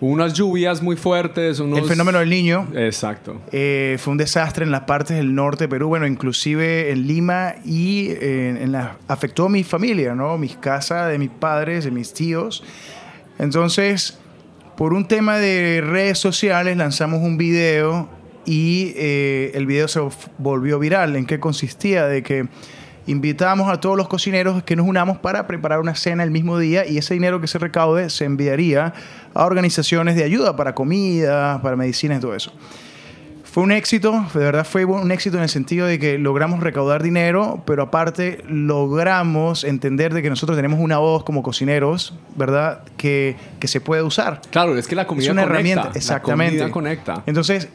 Unas 0.00 0.34
lluvias 0.34 0.82
muy 0.82 0.96
fuertes, 0.96 1.58
unos... 1.58 1.78
El 1.78 1.84
fenómeno 1.86 2.18
del 2.18 2.28
niño. 2.28 2.68
Exacto. 2.74 3.40
Eh, 3.52 3.96
fue 3.98 4.12
un 4.12 4.18
desastre 4.18 4.64
en 4.64 4.70
las 4.70 4.82
partes 4.82 5.16
del 5.16 5.34
norte 5.34 5.64
de 5.64 5.68
Perú, 5.68 5.88
bueno, 5.88 6.06
inclusive 6.06 6.90
en 6.90 7.06
Lima 7.06 7.54
y 7.64 8.08
eh, 8.10 8.58
en 8.60 8.72
la, 8.72 8.96
afectó 9.08 9.46
a 9.46 9.48
mi 9.48 9.64
familia, 9.64 10.14
¿no? 10.14 10.36
Mis 10.36 10.56
casas, 10.56 11.08
de 11.10 11.18
mis 11.18 11.30
padres, 11.30 11.84
de 11.84 11.90
mis 11.90 12.12
tíos. 12.12 12.62
Entonces, 13.38 14.18
por 14.76 14.92
un 14.92 15.08
tema 15.08 15.38
de 15.38 15.80
redes 15.80 16.18
sociales 16.18 16.76
lanzamos 16.76 17.22
un 17.22 17.38
video 17.38 18.08
y 18.44 18.92
eh, 18.96 19.52
el 19.54 19.66
video 19.66 19.88
se 19.88 20.00
volvió 20.38 20.78
viral. 20.78 21.16
¿En 21.16 21.26
qué 21.26 21.40
consistía? 21.40 22.06
De 22.06 22.22
que 22.22 22.46
invitamos 23.06 23.70
a 23.72 23.80
todos 23.80 23.96
los 23.96 24.08
cocineros 24.08 24.62
que 24.62 24.76
nos 24.76 24.86
unamos 24.86 25.18
para 25.18 25.46
preparar 25.46 25.80
una 25.80 25.94
cena 25.94 26.22
el 26.24 26.30
mismo 26.30 26.58
día 26.58 26.86
y 26.86 26.98
ese 26.98 27.14
dinero 27.14 27.40
que 27.40 27.46
se 27.46 27.58
recaude 27.58 28.10
se 28.10 28.24
enviaría 28.24 28.92
a 29.34 29.44
organizaciones 29.44 30.16
de 30.16 30.24
ayuda 30.24 30.56
para 30.56 30.74
comida, 30.74 31.60
para 31.62 31.76
medicinas 31.76 32.18
y 32.18 32.20
todo 32.20 32.34
eso. 32.34 32.52
Fue 33.44 33.62
un 33.62 33.72
éxito, 33.72 34.26
de 34.34 34.40
verdad 34.40 34.66
fue 34.66 34.84
un 34.84 35.10
éxito 35.10 35.38
en 35.38 35.44
el 35.44 35.48
sentido 35.48 35.86
de 35.86 35.98
que 35.98 36.18
logramos 36.18 36.60
recaudar 36.60 37.02
dinero, 37.02 37.62
pero 37.66 37.84
aparte 37.84 38.44
logramos 38.46 39.64
entender 39.64 40.12
de 40.12 40.20
que 40.20 40.28
nosotros 40.28 40.58
tenemos 40.58 40.78
una 40.78 40.98
voz 40.98 41.24
como 41.24 41.42
cocineros, 41.42 42.12
¿verdad? 42.34 42.82
Que, 42.98 43.34
que 43.58 43.66
se 43.66 43.80
puede 43.80 44.02
usar. 44.02 44.42
Claro, 44.50 44.76
es 44.76 44.86
que 44.86 44.94
la 44.94 45.06
comida 45.06 45.24
es 45.26 45.30
una 45.32 45.42
conecta. 45.44 45.54
herramienta, 45.58 45.84
La 45.84 45.96
exactamente. 45.96 46.58
comida 46.58 46.70
conecta. 46.70 47.22
Entonces, 47.24 47.68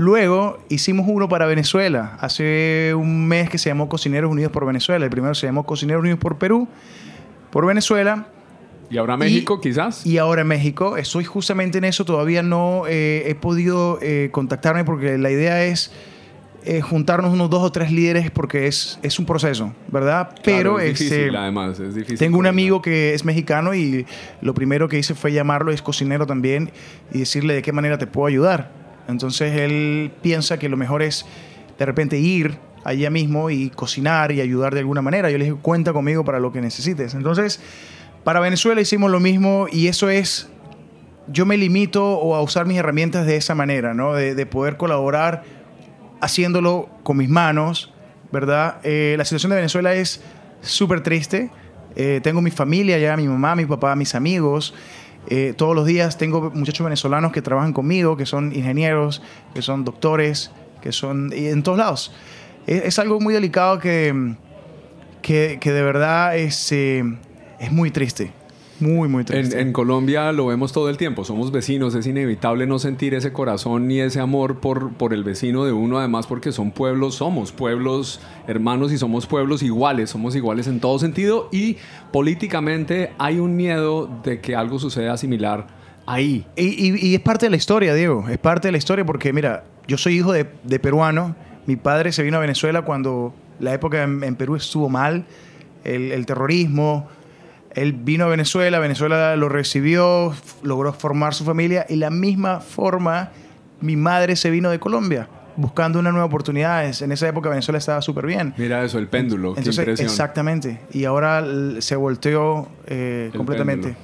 luego 0.00 0.58
hicimos 0.70 1.06
uno 1.08 1.28
para 1.28 1.46
Venezuela. 1.46 2.16
Hace 2.20 2.94
un 2.96 3.28
mes 3.28 3.50
que 3.50 3.58
se 3.58 3.68
llamó 3.68 3.88
Cocineros 3.88 4.30
Unidos 4.30 4.50
por 4.50 4.64
Venezuela. 4.64 5.04
El 5.04 5.10
primero 5.10 5.34
se 5.34 5.46
llamó 5.46 5.64
Cocineros 5.64 6.00
Unidos 6.00 6.18
por 6.18 6.38
Perú, 6.38 6.66
por 7.50 7.66
Venezuela. 7.66 8.26
Y 8.90 8.96
ahora 8.96 9.18
México, 9.18 9.60
quizás. 9.60 10.06
Y 10.06 10.16
ahora 10.16 10.42
México. 10.42 10.96
Estoy 10.96 11.24
justamente 11.24 11.78
en 11.78 11.84
eso. 11.84 12.06
Todavía 12.06 12.42
no 12.42 12.84
eh, 12.88 13.24
he 13.26 13.34
podido 13.34 13.98
eh, 14.00 14.30
contactarme 14.32 14.84
porque 14.84 15.18
la 15.18 15.30
idea 15.30 15.66
es 15.66 15.92
eh, 16.64 16.80
juntarnos 16.80 17.34
unos 17.34 17.50
dos 17.50 17.62
o 17.62 17.70
tres 17.70 17.92
líderes 17.92 18.30
porque 18.30 18.68
es, 18.68 18.98
es 19.02 19.18
un 19.18 19.26
proceso, 19.26 19.74
¿verdad? 19.88 20.30
Pero 20.42 20.76
Claro, 20.76 20.80
es 20.80 20.98
difícil, 20.98 21.24
este, 21.26 21.36
además, 21.36 21.78
es 21.78 21.94
difícil. 21.94 22.18
tengo 22.18 22.38
un 22.38 22.46
amigo 22.46 22.80
que 22.80 23.12
es 23.12 23.24
mexicano 23.26 23.74
y 23.74 24.06
lo 24.40 24.54
primero 24.54 24.88
que 24.88 24.98
hice 24.98 25.14
fue 25.14 25.32
llamarlo, 25.32 25.72
es 25.72 25.82
cocinero 25.82 26.26
también, 26.26 26.70
y 27.12 27.20
decirle 27.20 27.54
de 27.54 27.62
qué 27.62 27.72
manera 27.72 27.98
te 27.98 28.06
puedo 28.06 28.26
ayudar. 28.26 28.80
Entonces 29.10 29.56
él 29.58 30.12
piensa 30.22 30.58
que 30.58 30.68
lo 30.68 30.76
mejor 30.76 31.02
es 31.02 31.26
de 31.78 31.86
repente 31.86 32.18
ir 32.18 32.58
allá 32.84 33.10
mismo 33.10 33.50
y 33.50 33.70
cocinar 33.70 34.32
y 34.32 34.40
ayudar 34.40 34.74
de 34.74 34.80
alguna 34.80 35.02
manera. 35.02 35.30
Yo 35.30 35.38
le 35.38 35.44
dije, 35.44 35.56
cuenta 35.60 35.92
conmigo 35.92 36.24
para 36.24 36.40
lo 36.40 36.52
que 36.52 36.60
necesites. 36.60 37.14
Entonces, 37.14 37.60
para 38.24 38.40
Venezuela 38.40 38.80
hicimos 38.80 39.10
lo 39.10 39.20
mismo 39.20 39.66
y 39.70 39.88
eso 39.88 40.08
es, 40.08 40.48
yo 41.28 41.46
me 41.46 41.56
limito 41.56 42.34
a 42.34 42.42
usar 42.42 42.66
mis 42.66 42.78
herramientas 42.78 43.26
de 43.26 43.36
esa 43.36 43.54
manera, 43.54 43.94
¿no? 43.94 44.14
De, 44.14 44.34
de 44.34 44.46
poder 44.46 44.76
colaborar 44.76 45.44
haciéndolo 46.20 46.88
con 47.02 47.16
mis 47.16 47.28
manos, 47.28 47.92
¿verdad? 48.32 48.78
Eh, 48.82 49.14
la 49.18 49.24
situación 49.24 49.50
de 49.50 49.56
Venezuela 49.56 49.94
es 49.94 50.22
súper 50.60 51.02
triste. 51.02 51.50
Eh, 51.96 52.20
tengo 52.22 52.40
mi 52.40 52.50
familia 52.50 52.96
allá, 52.96 53.16
mi 53.16 53.26
mamá, 53.26 53.56
mi 53.56 53.64
papá, 53.64 53.96
mis 53.96 54.14
amigos. 54.14 54.74
Eh, 55.28 55.54
todos 55.56 55.74
los 55.76 55.86
días 55.86 56.18
tengo 56.18 56.50
muchachos 56.54 56.84
venezolanos 56.84 57.32
que 57.32 57.42
trabajan 57.42 57.72
conmigo, 57.72 58.16
que 58.16 58.26
son 58.26 58.52
ingenieros, 58.54 59.22
que 59.54 59.62
son 59.62 59.84
doctores, 59.84 60.50
que 60.80 60.92
son 60.92 61.32
en 61.32 61.62
todos 61.62 61.78
lados. 61.78 62.12
Es, 62.66 62.84
es 62.84 62.98
algo 62.98 63.20
muy 63.20 63.34
delicado 63.34 63.78
que, 63.78 64.34
que, 65.22 65.58
que 65.60 65.72
de 65.72 65.82
verdad 65.82 66.36
es, 66.36 66.72
eh, 66.72 67.04
es 67.58 67.72
muy 67.72 67.90
triste. 67.90 68.32
Muy, 68.80 69.08
muy 69.08 69.20
En, 69.20 69.26
triste. 69.26 69.60
en 69.60 69.72
Colombia 69.72 70.32
lo 70.32 70.46
vemos 70.46 70.72
todo 70.72 70.88
el 70.88 70.96
tiempo, 70.96 71.24
somos 71.24 71.52
vecinos, 71.52 71.94
es 71.94 72.06
inevitable 72.06 72.66
no 72.66 72.78
sentir 72.78 73.14
ese 73.14 73.32
corazón 73.32 73.86
ni 73.88 74.00
ese 74.00 74.20
amor 74.20 74.60
por, 74.60 74.92
por 74.94 75.12
el 75.12 75.22
vecino 75.22 75.64
de 75.64 75.72
uno, 75.72 75.98
además 75.98 76.26
porque 76.26 76.50
son 76.52 76.70
pueblos, 76.70 77.16
somos 77.16 77.52
pueblos 77.52 78.20
hermanos 78.46 78.92
y 78.92 78.98
somos 78.98 79.26
pueblos 79.26 79.62
iguales, 79.62 80.10
somos 80.10 80.34
iguales 80.34 80.66
en 80.66 80.80
todo 80.80 80.98
sentido 80.98 81.48
y 81.52 81.76
políticamente 82.30 83.12
hay 83.18 83.38
un 83.38 83.56
miedo 83.56 84.08
de 84.24 84.40
que 84.40 84.54
algo 84.54 84.78
suceda 84.78 85.16
similar 85.16 85.66
ahí. 86.06 86.46
Y, 86.56 86.64
y- 86.90 87.08
y 87.08 87.14
es 87.14 87.20
parte 87.20 87.46
de 87.46 87.50
la 87.50 87.56
historia, 87.56 87.94
Diego. 87.94 88.28
Es 88.28 88.38
parte 88.38 88.68
de 88.68 88.72
la 88.72 88.78
historia 88.78 89.04
porque, 89.04 89.32
mira, 89.32 89.64
yo 89.88 89.96
soy 89.98 90.14
hijo 90.18 90.32
de, 90.32 90.46
de 90.64 90.78
peruano. 90.78 91.34
Mi 91.66 91.76
padre 91.76 92.12
se 92.12 92.22
vino 92.22 92.36
a 92.36 92.40
Venezuela 92.40 92.82
cuando 92.82 93.34
la 93.58 93.74
época 93.74 94.02
en, 94.02 94.22
en 94.24 94.36
Perú 94.36 94.56
estuvo 94.56 94.88
mal, 94.88 95.24
el, 95.84 96.12
el 96.12 96.26
terrorismo. 96.26 97.08
Él 97.74 97.92
vino 97.92 98.24
a 98.24 98.28
Venezuela, 98.28 98.78
Venezuela 98.78 99.36
lo 99.36 99.48
recibió, 99.48 100.34
logró 100.62 100.92
formar 100.92 101.34
su 101.34 101.44
familia 101.44 101.86
y 101.88 101.96
la 101.96 102.10
misma 102.10 102.60
forma 102.60 103.30
mi 103.80 103.96
madre 103.96 104.36
se 104.36 104.50
vino 104.50 104.70
de 104.70 104.78
Colombia 104.78 105.28
buscando 105.56 105.98
una 105.98 106.10
nueva 106.10 106.26
oportunidad. 106.26 106.84
En 107.02 107.12
esa 107.12 107.28
época 107.28 107.48
Venezuela 107.48 107.78
estaba 107.78 108.00
súper 108.02 108.26
bien. 108.26 108.54
Mira 108.56 108.84
eso, 108.84 108.98
el 108.98 109.08
péndulo. 109.08 109.54
qué 109.54 109.60
Entonces, 109.60 110.00
exactamente. 110.00 110.80
Y 110.92 111.04
ahora 111.04 111.44
se 111.78 111.96
volteó 111.96 112.68
eh, 112.86 113.30
completamente. 113.36 113.96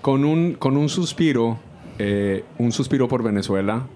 Con 0.00 0.24
un, 0.24 0.54
con 0.54 0.76
un 0.76 0.88
suspiro, 0.88 1.58
eh, 1.98 2.44
un 2.58 2.72
suspiro 2.72 3.08
por 3.08 3.22
Venezuela, 3.22 3.86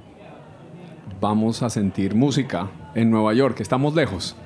vamos 1.20 1.62
a 1.62 1.70
sentir 1.70 2.14
música 2.14 2.68
en 2.94 3.10
Nueva 3.10 3.34
York. 3.34 3.60
Estamos 3.60 3.94
lejos, 3.94 4.36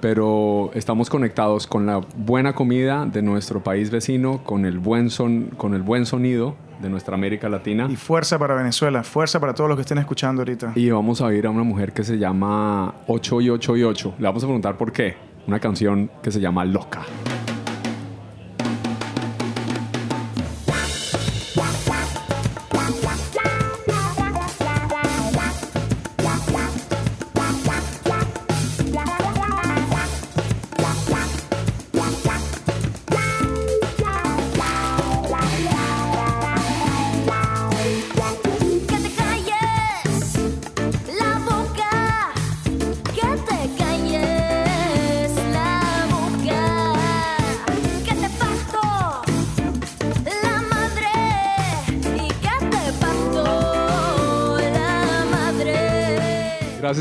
pero 0.00 0.70
estamos 0.74 1.10
conectados 1.10 1.66
con 1.66 1.86
la 1.86 2.00
buena 2.16 2.54
comida 2.54 3.06
de 3.06 3.22
nuestro 3.22 3.62
país 3.62 3.90
vecino, 3.90 4.42
con 4.44 4.64
el 4.64 4.78
buen, 4.78 5.10
son, 5.10 5.46
con 5.56 5.74
el 5.74 5.82
buen 5.82 6.06
sonido 6.06 6.56
de 6.80 6.88
nuestra 6.88 7.14
América 7.14 7.48
Latina. 7.48 7.86
Y 7.90 7.96
fuerza 7.96 8.38
para 8.38 8.54
Venezuela, 8.54 9.02
fuerza 9.02 9.38
para 9.38 9.54
todos 9.54 9.68
los 9.68 9.76
que 9.76 9.82
estén 9.82 9.98
escuchando 9.98 10.42
ahorita. 10.42 10.72
Y 10.74 10.90
vamos 10.90 11.20
a 11.20 11.26
oír 11.26 11.46
a 11.46 11.50
una 11.50 11.62
mujer 11.62 11.92
que 11.92 12.04
se 12.04 12.18
llama 12.18 12.94
8 13.06 13.40
y 13.42 13.50
8 13.50 13.76
y 13.76 13.82
8. 13.84 14.14
Le 14.18 14.24
vamos 14.24 14.42
a 14.42 14.46
preguntar 14.46 14.76
por 14.76 14.92
qué. 14.92 15.16
Una 15.46 15.58
canción 15.58 16.10
que 16.22 16.30
se 16.30 16.40
llama 16.40 16.64
Loca. 16.64 17.02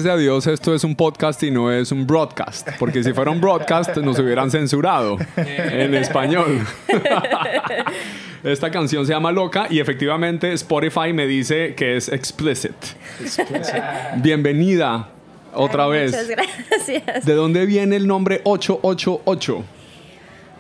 A 0.10 0.18
Dios 0.18 0.48
esto 0.48 0.74
es 0.74 0.84
un 0.84 0.96
podcast 0.96 1.42
y 1.44 1.52
no 1.52 1.72
es 1.72 1.92
un 1.92 2.08
broadcast, 2.08 2.70
porque 2.80 3.04
si 3.04 3.14
fuera 3.14 3.30
un 3.32 3.40
broadcast 3.40 3.98
nos 3.98 4.18
hubieran 4.18 4.50
censurado 4.50 5.18
en 5.36 5.94
español. 5.94 6.66
Esta 8.44 8.72
canción 8.72 9.06
se 9.06 9.14
llama 9.14 9.32
Loca 9.32 9.68
y 9.70 9.80
efectivamente 9.80 10.52
Spotify 10.54 11.14
me 11.14 11.28
dice 11.28 11.76
que 11.76 11.98
es 11.98 12.10
explicit. 12.10 12.74
Bienvenida 14.18 15.10
otra 15.54 15.86
Ay, 15.86 15.92
vez. 15.92 16.12
Muchas 16.12 16.28
gracias. 16.28 17.26
¿De 17.26 17.34
dónde 17.34 17.66
viene 17.66 17.96
el 17.96 18.08
nombre 18.08 18.42
888? 18.46 19.64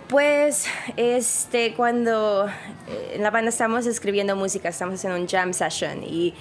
Pues, 0.09 0.65
este, 0.97 1.73
cuando 1.73 2.47
eh, 2.47 3.13
en 3.15 3.23
la 3.23 3.31
banda 3.31 3.49
estamos 3.49 3.85
escribiendo 3.85 4.35
música, 4.35 4.69
estamos 4.69 4.95
haciendo 4.95 5.19
un 5.19 5.27
jam 5.27 5.53
session 5.53 6.03
y 6.03 6.33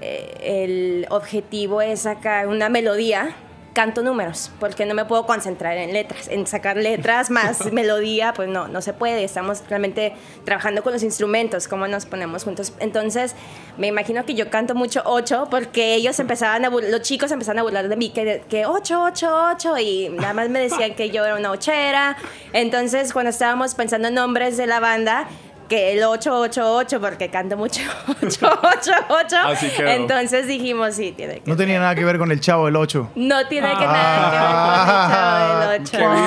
eh, 0.00 0.36
el 0.42 1.06
objetivo 1.10 1.80
es 1.80 2.00
sacar 2.00 2.48
una 2.48 2.68
melodía, 2.68 3.34
canto 3.72 4.02
números, 4.02 4.50
porque 4.58 4.86
no 4.86 4.94
me 4.94 5.04
puedo 5.04 5.26
concentrar 5.26 5.76
en 5.76 5.92
letras, 5.92 6.28
en 6.28 6.46
sacar 6.46 6.78
letras 6.78 7.28
más 7.28 7.70
melodía, 7.72 8.32
pues 8.34 8.48
no, 8.48 8.68
no 8.68 8.80
se 8.80 8.94
puede, 8.94 9.22
estamos 9.22 9.62
realmente 9.68 10.14
trabajando 10.46 10.82
con 10.82 10.94
los 10.94 11.02
instrumentos, 11.02 11.68
cómo 11.68 11.86
nos 11.86 12.06
ponemos 12.06 12.44
juntos. 12.44 12.72
Entonces, 12.80 13.34
me 13.76 13.88
imagino 13.88 14.24
que 14.24 14.32
yo 14.34 14.48
canto 14.48 14.74
mucho 14.74 15.02
8 15.04 15.48
porque 15.50 15.94
ellos 15.94 16.18
empezaban 16.20 16.64
a, 16.64 16.70
bur- 16.70 16.88
los 16.88 17.02
chicos 17.02 17.30
empezaban 17.32 17.58
a 17.58 17.64
burlar 17.64 17.88
de 17.90 17.96
mí, 17.96 18.08
que, 18.08 18.42
que 18.48 18.64
8, 18.64 19.02
8, 19.02 19.30
8, 19.56 19.78
y 19.78 20.08
nada 20.08 20.32
más 20.32 20.48
me 20.48 20.58
decían 20.58 20.94
que 20.94 21.10
yo 21.10 21.22
era 21.26 21.36
una 21.36 21.50
ochera. 21.50 22.16
Entonces, 22.54 23.12
cuando 23.12 23.28
estábamos 23.28 23.74
pensando 23.74 24.08
en 24.08 24.14
nombres 24.14 24.56
de 24.56 24.66
la 24.66 24.80
banda, 24.80 25.28
que 25.68 25.92
el 25.92 26.02
888 26.04 27.00
porque 27.00 27.28
canto 27.30 27.56
mucho 27.56 27.80
888 28.22 29.36
Así 29.46 29.68
quedó. 29.70 29.88
entonces 29.88 30.46
dijimos 30.46 30.94
sí 30.94 31.12
tiene 31.16 31.40
que 31.40 31.50
No 31.50 31.56
tenía 31.56 31.78
nada 31.78 31.94
que 31.94 32.04
ver 32.04 32.18
con 32.18 32.30
el 32.32 32.40
chavo 32.40 32.66
del 32.66 32.76
8. 32.76 33.10
no 33.16 33.46
tiene 33.48 33.68
que 33.68 33.84
nada 33.86 34.30
que 34.30 35.66
ver 35.66 35.66
con 35.66 35.74
el 35.74 35.84
chavo 35.90 36.14
del 36.14 36.26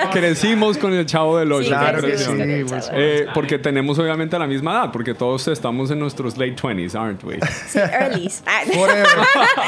8 0.00 0.10
Crecimos 0.12 0.76
con 0.78 0.92
el 0.92 1.06
Chavo 1.06 1.38
del 1.38 1.52
8. 1.52 1.62
Sí, 1.64 1.70
qué 1.70 1.76
Claro 1.76 2.02
que 2.02 2.18
sí, 2.18 2.64
pues. 2.68 2.90
Eh, 2.92 3.26
porque 3.32 3.58
tenemos 3.58 3.98
obviamente 3.98 4.38
la 4.38 4.46
misma 4.46 4.72
edad, 4.72 4.92
porque 4.92 5.14
todos 5.14 5.46
estamos 5.48 5.90
en 5.90 5.98
nuestros 6.00 6.36
late 6.36 6.56
20s, 6.56 6.94
aren't 6.98 7.22
we? 7.24 7.38
sí, 7.68 7.78
earlys 7.78 8.42
Ah, 8.46 8.60
Forever. 8.72 9.06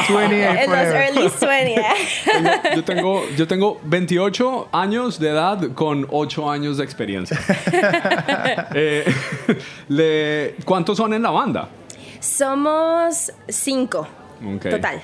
28 0.08 0.60
en 0.62 0.70
los 0.70 1.42
early 1.42 1.74
20 1.74 2.76
Yo 2.76 2.84
tengo, 2.84 3.24
yo 3.36 3.46
tengo 3.46 3.80
28 3.84 4.68
años 4.72 5.18
de 5.18 5.28
edad 5.30 5.58
con 5.74 6.06
8 6.10 6.50
años 6.50 6.76
de 6.78 6.84
experiencia. 6.84 7.38
Eh, 8.74 9.04
le- 9.88 10.54
¿Cuántos 10.64 10.96
son 10.96 11.12
en 11.14 11.22
la 11.22 11.30
banda? 11.30 11.68
somos 12.20 13.32
cinco 13.48 14.06
total 14.62 15.02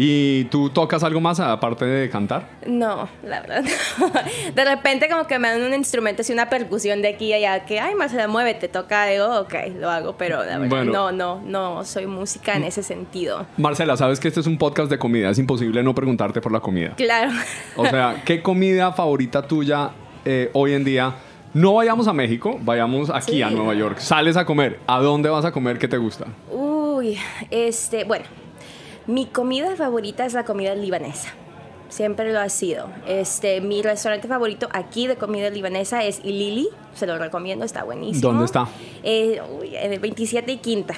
¿Y 0.00 0.44
tú 0.44 0.70
tocas 0.70 1.02
algo 1.02 1.20
más 1.20 1.40
aparte 1.40 1.84
de 1.84 2.08
cantar? 2.08 2.48
No, 2.64 3.08
la 3.24 3.40
verdad. 3.40 3.64
no. 3.98 4.12
De 4.54 4.64
repente 4.64 5.08
como 5.08 5.26
que 5.26 5.40
me 5.40 5.48
dan 5.48 5.60
un 5.64 5.74
instrumento, 5.74 6.22
así 6.22 6.32
una 6.32 6.48
percusión 6.48 7.02
de 7.02 7.08
aquí 7.08 7.24
y 7.26 7.32
allá, 7.32 7.64
que, 7.66 7.80
ay, 7.80 7.96
Marcela, 7.96 8.28
muévete, 8.28 8.68
toca 8.68 9.02
algo, 9.02 9.40
ok, 9.40 9.54
lo 9.80 9.90
hago, 9.90 10.16
pero 10.16 10.44
la 10.44 10.58
verdad, 10.58 10.68
Bueno. 10.68 10.92
no, 10.92 11.10
no, 11.10 11.42
no 11.44 11.84
soy 11.84 12.06
música 12.06 12.54
en 12.54 12.62
ese 12.62 12.84
sentido. 12.84 13.44
Marcela, 13.56 13.96
sabes 13.96 14.20
que 14.20 14.28
este 14.28 14.38
es 14.38 14.46
un 14.46 14.56
podcast 14.56 14.88
de 14.88 14.98
comida, 15.00 15.30
es 15.30 15.38
imposible 15.40 15.82
no 15.82 15.92
preguntarte 15.96 16.40
por 16.40 16.52
la 16.52 16.60
comida. 16.60 16.94
Claro. 16.96 17.32
O 17.74 17.84
sea, 17.84 18.22
¿qué 18.24 18.40
comida 18.40 18.92
favorita 18.92 19.42
tuya 19.48 19.90
eh, 20.24 20.48
hoy 20.52 20.74
en 20.74 20.84
día? 20.84 21.12
No 21.58 21.74
vayamos 21.74 22.06
a 22.06 22.12
México, 22.12 22.56
vayamos 22.62 23.10
aquí 23.10 23.32
Sí. 23.32 23.42
a 23.42 23.50
Nueva 23.50 23.74
York. 23.74 23.98
Sales 23.98 24.36
a 24.36 24.44
comer. 24.44 24.78
¿A 24.86 25.00
dónde 25.00 25.28
vas 25.28 25.44
a 25.44 25.50
comer? 25.50 25.76
¿Qué 25.78 25.88
te 25.88 25.96
gusta? 25.96 26.26
Uy, 26.52 27.18
este, 27.50 28.04
bueno, 28.04 28.26
mi 29.08 29.26
comida 29.26 29.74
favorita 29.74 30.24
es 30.24 30.34
la 30.34 30.44
comida 30.44 30.76
libanesa. 30.76 31.30
Siempre 31.88 32.32
lo 32.32 32.38
ha 32.38 32.48
sido. 32.48 32.88
Este, 33.08 33.60
mi 33.60 33.82
restaurante 33.82 34.28
favorito 34.28 34.68
aquí 34.72 35.08
de 35.08 35.16
comida 35.16 35.50
libanesa 35.50 36.04
es 36.04 36.20
Ilili. 36.22 36.68
Se 36.94 37.08
lo 37.08 37.18
recomiendo, 37.18 37.64
está 37.64 37.82
buenísimo. 37.82 38.28
¿Dónde 38.28 38.44
está? 38.44 38.68
Eh, 39.02 39.40
uy, 39.60 39.74
en 39.74 39.92
el 39.94 39.98
27 39.98 40.52
y 40.52 40.56
Quinta. 40.58 40.94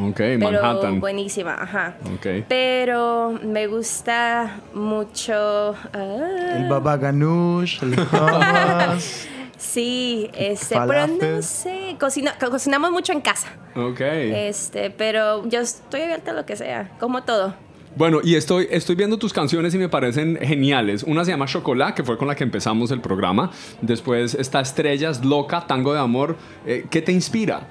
Ok, 0.00 0.16
Pero 0.16 0.38
Manhattan. 0.38 1.00
buenísima, 1.00 1.54
ajá. 1.60 1.96
Ok. 2.14 2.44
Pero 2.48 3.36
me 3.42 3.66
gusta 3.66 4.60
mucho. 4.74 5.74
ah, 5.92 6.56
El 6.56 6.68
baba 6.68 6.98
ganoush, 6.98 7.82
el. 7.82 7.96
sí, 9.64 10.30
este, 10.34 10.76
pero 10.86 11.06
no 11.06 11.42
sé. 11.42 11.96
Cocina, 11.98 12.34
co- 12.38 12.50
cocinamos 12.50 12.90
mucho 12.90 13.12
en 13.12 13.20
casa. 13.20 13.48
Ok. 13.74 14.00
Este, 14.00 14.90
pero 14.90 15.46
yo 15.48 15.60
estoy 15.60 16.02
abierta 16.02 16.30
a 16.30 16.34
lo 16.34 16.44
que 16.46 16.56
sea, 16.56 16.90
como 17.00 17.22
todo. 17.24 17.54
Bueno, 17.96 18.20
y 18.24 18.34
estoy, 18.34 18.66
estoy 18.70 18.96
viendo 18.96 19.18
tus 19.18 19.32
canciones 19.32 19.72
y 19.74 19.78
me 19.78 19.88
parecen 19.88 20.36
geniales. 20.42 21.04
Una 21.04 21.24
se 21.24 21.30
llama 21.30 21.46
Chocolate, 21.46 21.94
que 21.94 22.02
fue 22.04 22.18
con 22.18 22.26
la 22.26 22.34
que 22.34 22.42
empezamos 22.44 22.90
el 22.90 23.00
programa. 23.00 23.50
Después 23.80 24.34
está 24.34 24.60
Estrellas, 24.60 25.24
Loca, 25.24 25.64
Tango 25.66 25.92
de 25.94 26.00
Amor. 26.00 26.36
Eh, 26.66 26.86
¿Qué 26.90 27.00
te 27.02 27.12
inspira? 27.12 27.68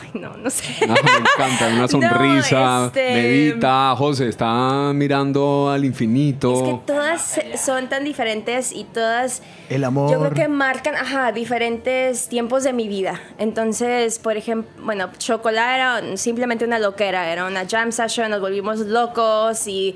no, 0.19 0.35
no 0.37 0.49
sé. 0.49 0.63
Ah, 0.83 0.95
me 1.03 1.11
encanta, 1.45 1.67
una 1.73 1.87
sonrisa, 1.89 2.59
No, 2.59 2.85
este- 2.87 3.13
medita, 3.13 3.95
José, 3.97 4.27
está 4.29 4.91
mirando 4.93 5.69
al 5.69 5.85
infinito. 5.85 6.53
Es 6.53 6.61
que 6.63 6.79
todas 6.85 7.39
son 7.63 7.89
tan 7.89 8.03
diferentes 8.03 8.71
y 8.71 8.83
todas 8.85 9.41
El 9.69 9.83
amor. 9.83 10.11
yo 10.11 10.19
creo 10.19 10.33
que 10.33 10.47
marcan 10.47 10.95
ajá, 10.95 11.31
diferentes 11.31 12.27
tiempos 12.29 12.63
de 12.63 12.73
mi 12.73 12.87
vida. 12.87 13.19
Entonces, 13.37 14.19
por 14.19 14.37
ejemplo, 14.37 14.69
bueno, 14.83 15.09
Chocolate 15.17 15.75
era 15.75 16.17
simplemente 16.17 16.65
una 16.65 16.79
loquera, 16.79 17.31
era 17.31 17.45
una 17.45 17.65
jam 17.67 17.91
session, 17.91 18.29
nos 18.31 18.41
volvimos 18.41 18.79
locos 18.79 19.67
y 19.67 19.95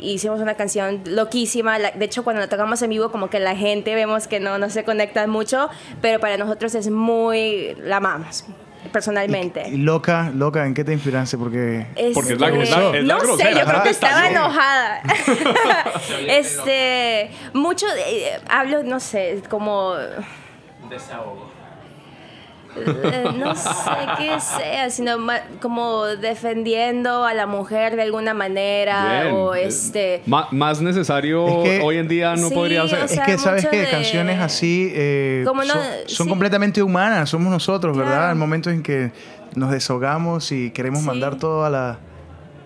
hicimos 0.00 0.40
una 0.40 0.54
canción 0.54 1.02
loquísima. 1.06 1.78
De 1.78 2.04
hecho, 2.04 2.24
cuando 2.24 2.40
la 2.40 2.48
tocamos 2.48 2.82
en 2.82 2.90
vivo, 2.90 3.10
como 3.10 3.30
que 3.30 3.40
la 3.40 3.56
gente 3.56 3.94
vemos 3.94 4.26
que 4.26 4.40
no, 4.40 4.58
no 4.58 4.68
se 4.68 4.84
conecta 4.84 5.26
mucho, 5.26 5.68
pero 6.02 6.20
para 6.20 6.36
nosotros 6.36 6.74
es 6.74 6.90
muy, 6.90 7.74
la 7.80 7.96
amamos, 7.98 8.44
personalmente. 8.92 9.68
Y 9.68 9.76
loca, 9.78 10.30
loca, 10.34 10.66
¿en 10.66 10.74
qué 10.74 10.84
te 10.84 10.92
inspiraste? 10.92 11.36
Porque 11.38 11.86
Porque 12.14 12.32
es 12.34 12.40
la- 12.40 12.48
Este, 12.48 12.62
es 12.62 12.70
la- 12.70 12.96
es 12.98 13.04
la 13.04 13.14
no 13.18 13.20
sé, 13.36 13.44
yo 13.54 13.64
creo 13.64 13.76
¿no? 13.78 13.82
que 13.82 13.90
Está 13.90 14.06
estaba 14.08 14.28
enojada. 14.28 15.02
este, 16.28 17.30
mucho, 17.52 17.86
de- 17.86 18.40
hablo, 18.48 18.82
no 18.82 19.00
sé, 19.00 19.42
como... 19.48 19.96
Eh, 19.98 20.08
no 23.36 23.54
sé 23.54 23.90
qué 24.18 24.40
sea, 24.40 24.90
sino 24.90 25.18
ma- 25.18 25.42
como 25.60 26.04
defendiendo 26.06 27.24
a 27.24 27.34
la 27.34 27.46
mujer 27.46 27.96
de 27.96 28.02
alguna 28.02 28.34
manera 28.34 29.22
Bien. 29.22 29.34
o 29.34 29.54
Eh, 29.54 29.66
este... 29.66 30.22
más 30.26 30.80
necesario 30.80 31.62
Es 31.64 31.78
que- 31.78 31.80
hoy 31.84 31.98
en 31.98 32.08
día 32.08 32.34
no 32.36 32.48
Sí, 32.48 32.54
podría 32.54 32.86
ser. 32.88 33.02
o 33.02 33.04
Es 33.04 33.20
que 33.20 33.38
sabes 33.38 33.66
que 33.66 33.78
de- 33.82 33.90
canciones 33.90 34.40
así 34.40 34.92
eh, 34.94 35.42
Como 35.46 35.62
no- 35.64 35.72
son, 35.74 35.82
son 36.06 36.24
sí. 36.26 36.30
completamente 36.30 36.82
humanas, 36.82 37.30
somos 37.30 37.50
nosotros, 37.52 37.96
¿verdad? 37.96 38.14
Claro. 38.16 38.32
En 38.32 38.38
momentos 38.38 38.72
en 38.72 38.82
que 38.82 39.12
nos 39.54 39.70
desahogamos 39.70 40.50
y 40.52 40.70
queremos 40.70 41.00
Sí. 41.00 41.06
mandar 41.06 41.36
todo 41.36 41.64
a 41.64 41.70
la... 41.70 41.98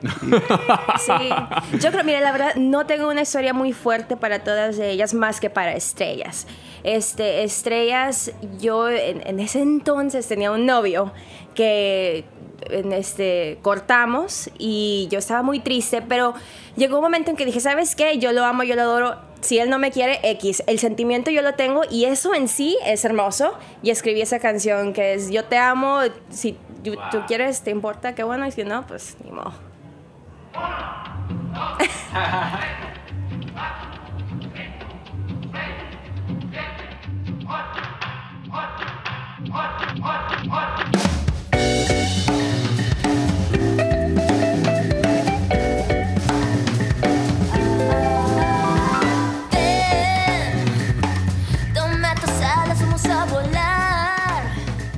Sí, 0.98 1.78
yo 1.80 1.90
creo, 1.90 2.04
mira, 2.04 2.20
la 2.20 2.32
verdad, 2.32 2.54
no 2.56 2.86
tengo 2.86 3.08
una 3.08 3.22
historia 3.22 3.52
muy 3.52 3.72
fuerte 3.72 4.16
para 4.16 4.44
todas 4.44 4.78
ellas, 4.78 5.14
más 5.14 5.40
que 5.40 5.50
para 5.50 5.72
Estrellas. 5.72 6.46
Este, 6.84 7.44
Estrellas, 7.44 8.32
yo 8.60 8.88
en, 8.88 9.26
en 9.26 9.40
ese 9.40 9.60
entonces 9.60 10.26
tenía 10.26 10.52
un 10.52 10.66
novio 10.66 11.12
que 11.54 12.24
en 12.70 12.92
este, 12.92 13.58
cortamos 13.62 14.50
y 14.58 15.08
yo 15.10 15.18
estaba 15.18 15.42
muy 15.42 15.60
triste, 15.60 16.02
pero 16.02 16.34
llegó 16.76 16.96
un 16.96 17.02
momento 17.02 17.30
en 17.30 17.36
que 17.36 17.44
dije, 17.44 17.60
¿sabes 17.60 17.94
qué? 17.94 18.18
Yo 18.18 18.32
lo 18.32 18.44
amo, 18.44 18.62
yo 18.62 18.74
lo 18.74 18.82
adoro. 18.82 19.16
Si 19.40 19.58
él 19.58 19.70
no 19.70 19.78
me 19.78 19.92
quiere, 19.92 20.18
X. 20.22 20.64
El 20.66 20.78
sentimiento 20.78 21.30
yo 21.30 21.42
lo 21.42 21.54
tengo 21.54 21.82
y 21.88 22.06
eso 22.06 22.34
en 22.34 22.48
sí 22.48 22.76
es 22.84 23.04
hermoso. 23.04 23.56
Y 23.82 23.90
escribí 23.90 24.20
esa 24.20 24.40
canción 24.40 24.92
que 24.92 25.14
es 25.14 25.30
Yo 25.30 25.44
te 25.44 25.56
amo, 25.56 26.00
si 26.30 26.56
tú, 26.82 26.96
tú 27.10 27.18
quieres, 27.26 27.62
te 27.62 27.70
importa, 27.70 28.14
qué 28.14 28.24
bueno, 28.24 28.46
y 28.46 28.50
si 28.50 28.64
no, 28.64 28.86
pues 28.86 29.16
ni 29.24 29.30
modo. 29.30 29.67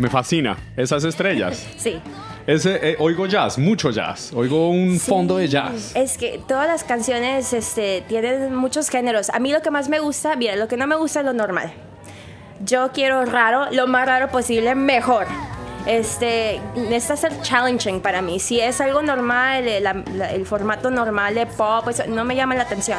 Me 0.00 0.08
fascina 0.08 0.56
esas 0.78 1.04
estrellas. 1.04 1.68
Sí. 1.76 2.00
Ese, 2.46 2.90
eh, 2.90 2.96
oigo 2.98 3.26
jazz, 3.26 3.58
mucho 3.58 3.90
jazz. 3.90 4.32
Oigo 4.34 4.70
un 4.70 4.98
fondo 4.98 5.36
de 5.36 5.48
jazz. 5.48 5.94
Es 5.94 6.18
que 6.18 6.40
todas 6.48 6.66
las 6.66 6.84
canciones 6.84 7.52
este, 7.52 8.02
tienen 8.08 8.54
muchos 8.54 8.88
géneros. 8.88 9.30
A 9.30 9.38
mí 9.38 9.52
lo 9.52 9.62
que 9.62 9.70
más 9.70 9.88
me 9.88 10.00
gusta, 10.00 10.34
mira, 10.36 10.56
lo 10.56 10.66
que 10.66 10.76
no 10.76 10.86
me 10.86 10.96
gusta 10.96 11.20
es 11.20 11.26
lo 11.26 11.32
normal. 11.32 11.72
Yo 12.64 12.90
quiero 12.92 13.24
raro, 13.24 13.70
lo 13.70 13.86
más 13.86 14.06
raro 14.06 14.28
posible, 14.28 14.74
mejor. 14.74 15.26
Este, 15.86 16.60
necesita 16.74 17.16
ser 17.16 17.40
challenging 17.42 18.00
para 18.00 18.20
mí. 18.20 18.38
Si 18.38 18.60
es 18.60 18.80
algo 18.80 19.00
normal, 19.02 19.66
el, 19.66 19.84
la- 19.84 20.02
la- 20.14 20.30
el 20.32 20.44
formato 20.44 20.90
normal 20.90 21.34
de 21.34 21.46
pop, 21.46 21.88
eso 21.88 22.02
no 22.06 22.24
me 22.24 22.36
llama 22.36 22.54
la 22.54 22.62
atención. 22.64 22.98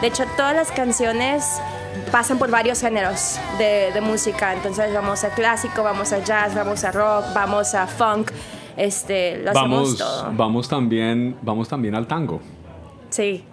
De 0.00 0.06
hecho, 0.08 0.24
todas 0.36 0.54
las 0.54 0.70
canciones 0.70 1.44
pasan 2.12 2.38
por 2.38 2.50
varios 2.50 2.80
géneros 2.80 3.38
de, 3.58 3.90
de 3.92 4.00
música. 4.00 4.52
Entonces 4.54 4.92
vamos 4.94 5.24
a 5.24 5.30
clásico, 5.30 5.82
vamos 5.82 6.12
a 6.12 6.18
jazz, 6.22 6.54
vamos 6.54 6.84
a 6.84 6.92
rock, 6.92 7.24
vamos 7.34 7.74
a 7.74 7.86
funk. 7.86 8.30
Este, 8.76 9.38
lo 9.42 9.50
hacemos 9.50 9.70
Vamos, 9.70 9.98
todo. 9.98 10.32
vamos 10.36 10.68
también, 10.68 11.36
vamos 11.42 11.68
también 11.68 11.94
al 11.94 12.06
tango. 12.06 12.40
Sí. 13.10 13.44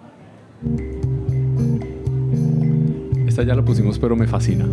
Esta 3.26 3.42
ya 3.42 3.54
la 3.54 3.64
pusimos, 3.64 3.98
pero 3.98 4.16
me 4.16 4.26
fascina. 4.26 4.66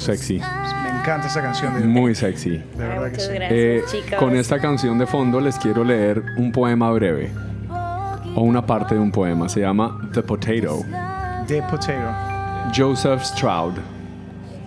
Muy 0.00 0.16
sexy. 0.16 0.38
Me 0.38 0.88
encanta 1.00 1.26
esa 1.26 1.42
canción. 1.42 1.74
De, 1.78 1.86
Muy 1.86 2.14
sexy. 2.14 2.50
de 2.56 2.62
verdad 2.76 3.04
que 3.04 3.10
Muchas 3.10 3.26
sí. 3.26 3.32
gracias, 3.34 3.52
Eh, 3.52 3.82
chicos. 3.90 4.18
con 4.18 4.34
esta 4.34 4.58
canción 4.58 4.98
de 4.98 5.06
fondo 5.06 5.40
les 5.40 5.58
quiero 5.58 5.84
leer 5.84 6.22
un 6.38 6.50
poema 6.52 6.90
breve 6.90 7.30
o 8.34 8.40
una 8.42 8.64
parte 8.64 8.94
de 8.94 9.00
un 9.00 9.10
poema. 9.12 9.48
Se 9.50 9.60
llama 9.60 10.00
The 10.14 10.22
Potato. 10.22 10.82
The 11.46 11.62
Potato. 11.70 12.14
Joseph 12.74 13.22
Stroud. 13.24 13.74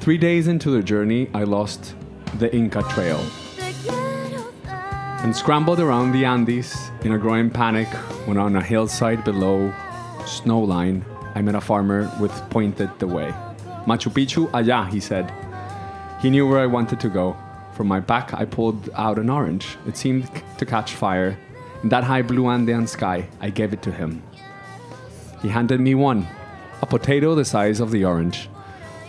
Three 0.01 0.17
days 0.19 0.47
into 0.47 0.69
the 0.69 0.83
journey, 0.83 1.29
I 1.33 1.45
lost 1.45 1.95
the 2.37 2.55
Inca 2.55 2.83
Trail 2.93 3.17
te 3.57 3.73
quiero 3.81 4.43
dar. 4.65 5.23
and 5.23 5.33
scrambled 5.35 5.79
around 5.79 6.11
the 6.13 6.25
Andes 6.25 6.91
in 7.03 7.13
a 7.13 7.17
growing 7.17 7.49
panic 7.49 7.87
when 8.27 8.37
on 8.37 8.55
a 8.55 8.61
hillside 8.61 9.23
below 9.23 9.71
Snowline, 10.25 11.01
I 11.35 11.41
met 11.41 11.55
a 11.55 11.61
farmer 11.61 12.09
with 12.19 12.31
pointed 12.49 12.89
the 12.99 13.07
way. 13.07 13.33
Machu 13.85 14.09
Picchu, 14.11 14.49
ah, 14.53 14.59
allá, 14.59 14.89
he 14.89 14.99
said. 14.99 15.31
He 16.21 16.29
knew 16.29 16.47
where 16.47 16.59
I 16.59 16.67
wanted 16.67 16.99
to 17.01 17.09
go. 17.09 17.35
From 17.73 17.87
my 17.87 17.99
back, 17.99 18.33
I 18.33 18.45
pulled 18.45 18.89
out 18.95 19.19
an 19.19 19.29
orange. 19.29 19.77
It 19.85 19.97
seemed 19.97 20.29
to 20.57 20.65
catch 20.65 20.93
fire. 20.93 21.37
In 21.83 21.89
that 21.89 22.05
high 22.05 22.21
blue 22.21 22.47
Andean 22.47 22.87
sky, 22.87 23.27
I 23.41 23.49
gave 23.49 23.73
it 23.73 23.81
to 23.81 23.91
him. 23.91 24.23
He 25.41 25.49
handed 25.49 25.81
me 25.81 25.95
one, 25.95 26.25
a 26.81 26.85
potato 26.85 27.35
the 27.35 27.43
size 27.43 27.81
of 27.81 27.91
the 27.91 28.05
orange, 28.05 28.47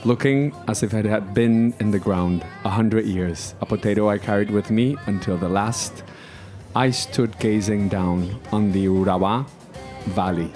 looking 0.04 0.52
as 0.66 0.82
if 0.82 0.92
it 0.92 1.04
had 1.04 1.34
been 1.34 1.72
in 1.78 1.92
the 1.92 2.00
ground 2.00 2.44
a 2.64 2.70
hundred 2.70 3.04
years. 3.04 3.54
A 3.60 3.66
potato 3.66 4.08
I 4.08 4.18
carried 4.18 4.50
with 4.50 4.72
me 4.72 4.96
until 5.06 5.36
the 5.36 5.48
last. 5.48 6.02
I 6.74 6.90
stood 6.90 7.38
gazing 7.38 7.90
down 7.90 8.40
on 8.50 8.72
the 8.72 8.86
Urabá 8.86 9.46
Valley. 10.06 10.50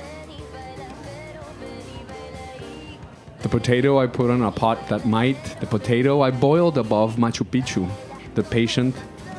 The 3.43 3.49
potato 3.49 4.03
I 4.03 4.09
put 4.09 4.31
on 4.31 4.43
a 4.43 4.51
pot 4.51 4.89
that 4.89 5.07
might, 5.07 5.43
the 5.61 5.67
potato 5.67 6.23
I 6.23 6.33
boiled 6.33 6.77
above 6.77 7.17
Machu 7.17 7.45
Picchu, 7.45 7.89
the 8.35 8.43
patient, 8.43 8.95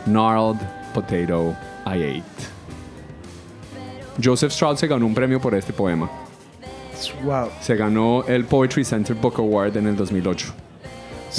gnarled 0.06 0.58
potato 0.94 1.56
I 1.86 1.96
ate. 1.96 2.50
Joseph 4.22 4.52
Stroud 4.54 4.78
se 4.78 4.88
ganó 4.88 5.06
un 5.06 5.14
premio 5.14 5.42
por 5.42 5.54
este 5.54 5.74
poema. 5.74 6.10
Wow. 7.24 7.50
Se 7.62 7.76
ganó 7.76 8.24
el 8.28 8.46
Poetry 8.46 8.84
Center 8.84 9.16
Book 9.16 9.38
Award 9.38 9.78
en 9.78 9.88
el 9.88 9.96
2008. 9.96 10.54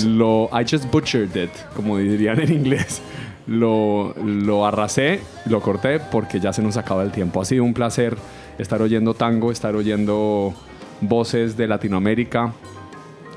Lo, 0.07 0.49
I 0.53 0.64
just 0.64 0.90
butchered 0.90 1.35
it, 1.37 1.51
como 1.75 1.99
dirían 1.99 2.40
en 2.40 2.53
inglés. 2.53 3.01
Lo, 3.46 4.14
lo 4.23 4.64
arrasé, 4.66 5.20
lo 5.46 5.61
corté 5.61 5.99
porque 5.99 6.40
ya 6.40 6.53
se 6.53 6.62
nos 6.62 6.77
acaba 6.77 7.03
el 7.03 7.11
tiempo. 7.11 7.40
Ha 7.40 7.44
sido 7.44 7.64
un 7.64 7.75
placer 7.75 8.16
estar 8.59 8.81
oyendo 8.81 9.14
tango, 9.14 9.51
estar 9.51 9.75
oyendo 9.75 10.55
voces 11.01 11.57
de 11.57 11.67
Latinoamérica, 11.67 12.53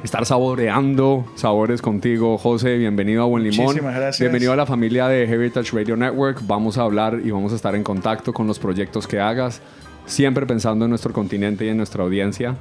estar 0.04 0.26
saboreando 0.26 1.26
sabores 1.36 1.82
contigo. 1.82 2.38
José, 2.38 2.78
bienvenido 2.78 3.24
a 3.24 3.26
Buen 3.26 3.44
Limón. 3.44 3.66
Muchísimas 3.68 3.96
gracias. 3.96 4.20
Bienvenido 4.20 4.54
a 4.54 4.56
la 4.56 4.66
familia 4.66 5.08
de 5.08 5.24
Heritage 5.24 5.72
Radio 5.76 5.96
Network. 5.96 6.42
Vamos 6.46 6.78
a 6.78 6.82
hablar 6.84 7.20
y 7.24 7.32
vamos 7.32 7.54
a 7.54 7.56
estar 7.56 7.76
en 7.76 7.84
contacto 7.84 8.34
con 8.34 8.48
los 8.48 8.60
proyectos 8.60 9.08
que 9.08 9.20
hagas, 9.20 9.62
siempre 10.06 10.46
pensando 10.46 10.86
en 10.86 10.90
nuestro 10.90 11.14
continente 11.14 11.66
y 11.66 11.70
en 11.70 11.78
nuestra 11.78 12.04
audiencia. 12.04 12.56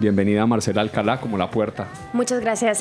Bienvenida 0.00 0.46
Marcela 0.46 0.80
Alcalá 0.80 1.20
como 1.20 1.36
la 1.36 1.50
puerta. 1.50 1.86
Muchas 2.12 2.40
gracias. 2.40 2.80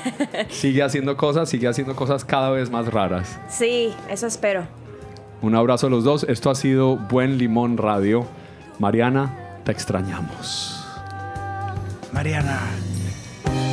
Sigue 0.48 0.82
haciendo 0.82 1.16
cosas, 1.16 1.48
sigue 1.50 1.68
haciendo 1.68 1.94
cosas 1.94 2.24
cada 2.24 2.50
vez 2.50 2.70
más 2.70 2.86
raras. 2.86 3.38
sí, 3.48 3.92
eso 4.08 4.26
espero. 4.26 4.66
Un 5.42 5.56
abrazo 5.56 5.88
a 5.88 5.90
los 5.90 6.04
dos. 6.04 6.24
Esto 6.28 6.50
ha 6.50 6.54
sido 6.54 6.96
Buen 6.96 7.36
Limón 7.36 7.76
Radio. 7.76 8.24
Mariana, 8.78 9.34
te 9.64 9.72
extrañamos. 9.72 10.81
Mariana. 12.12 12.60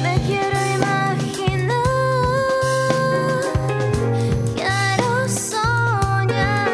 Me 0.01 0.17
quiero 0.25 0.59
imaginar, 0.75 1.17
quiero 4.55 5.27
soñar, 5.27 6.67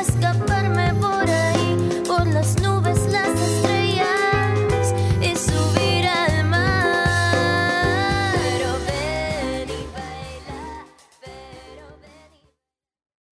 escaparme 0.00 0.94
por 1.00 1.28
ahí, 1.28 2.02
por 2.06 2.26
las 2.26 2.60
nubes, 2.62 3.06
las 3.12 3.28
estrellas 3.40 4.94
y 5.20 5.36
subir 5.36 6.06
al 6.06 6.44
mar. 6.46 8.34
Pero 8.34 8.70
ven 8.86 9.68
y 9.68 9.86
baila, 9.94 10.86
pero 11.20 11.86
ven 12.00 12.32
y 12.34 12.36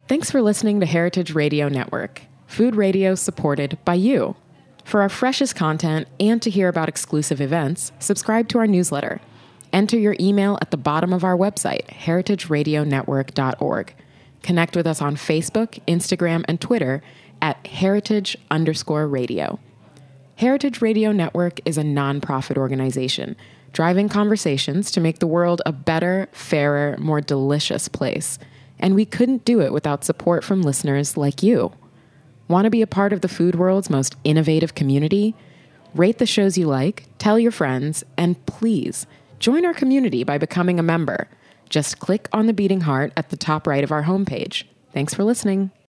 Thanks 0.09 0.30
for 0.30 0.43
listening 0.43 0.80
to 0.80 0.86
Heritage 0.86 1.34
Radio 1.34 1.68
Network, 1.68 2.22
food 2.47 2.76
radio 2.76 3.14
supported 3.14 3.78
by 3.84 3.95
you. 3.95 4.36
For 4.91 5.01
our 5.03 5.09
freshest 5.09 5.55
content 5.55 6.09
and 6.18 6.43
to 6.43 6.51
hear 6.51 6.66
about 6.66 6.88
exclusive 6.88 7.41
events, 7.41 7.93
subscribe 8.01 8.49
to 8.49 8.59
our 8.59 8.66
newsletter. 8.66 9.20
Enter 9.72 9.97
your 9.97 10.16
email 10.18 10.59
at 10.61 10.72
the 10.72 10.76
bottom 10.76 11.12
of 11.12 11.22
our 11.22 11.36
website, 11.36 11.86
heritageradionetwork.org. 11.91 13.95
Connect 14.43 14.74
with 14.74 14.88
us 14.88 15.01
on 15.01 15.14
Facebook, 15.14 15.78
Instagram, 15.86 16.45
and 16.49 16.61
Twitter 16.61 17.05
at 17.41 17.64
heritage 17.68 18.36
underscore 18.51 19.07
radio. 19.07 19.61
Heritage 20.34 20.82
Radio 20.82 21.12
Network 21.12 21.61
is 21.64 21.78
a 21.78 21.82
nonprofit 21.82 22.57
organization 22.57 23.36
driving 23.72 24.09
conversations 24.09 24.91
to 24.91 25.01
make 25.01 25.20
the 25.20 25.26
world 25.28 25.62
a 25.64 25.70
better, 25.70 26.28
fairer, 26.32 26.97
more 26.99 27.20
delicious 27.20 27.86
place. 27.86 28.41
And 28.80 28.97
we 28.97 29.05
couldn't 29.05 29.45
do 29.45 29.61
it 29.61 29.72
without 29.72 30.03
support 30.03 30.43
from 30.43 30.62
listeners 30.62 31.16
like 31.16 31.45
you. 31.45 31.70
Want 32.51 32.64
to 32.64 32.70
be 32.70 32.82
a 32.82 32.86
part 32.88 33.12
of 33.12 33.20
the 33.20 33.28
food 33.28 33.55
world's 33.55 33.88
most 33.88 34.16
innovative 34.24 34.74
community? 34.74 35.36
Rate 35.94 36.18
the 36.18 36.26
shows 36.26 36.59
you 36.59 36.66
like, 36.66 37.07
tell 37.16 37.38
your 37.38 37.53
friends, 37.53 38.03
and 38.16 38.44
please 38.44 39.07
join 39.38 39.64
our 39.64 39.72
community 39.72 40.24
by 40.24 40.36
becoming 40.36 40.80
a 40.80 40.82
member. 40.82 41.28
Just 41.68 42.01
click 42.01 42.28
on 42.32 42.46
the 42.46 42.53
beating 42.53 42.80
heart 42.80 43.12
at 43.16 43.28
the 43.28 43.36
top 43.36 43.68
right 43.68 43.84
of 43.84 43.92
our 43.92 44.03
homepage. 44.03 44.64
Thanks 44.92 45.14
for 45.14 45.22
listening. 45.22 45.70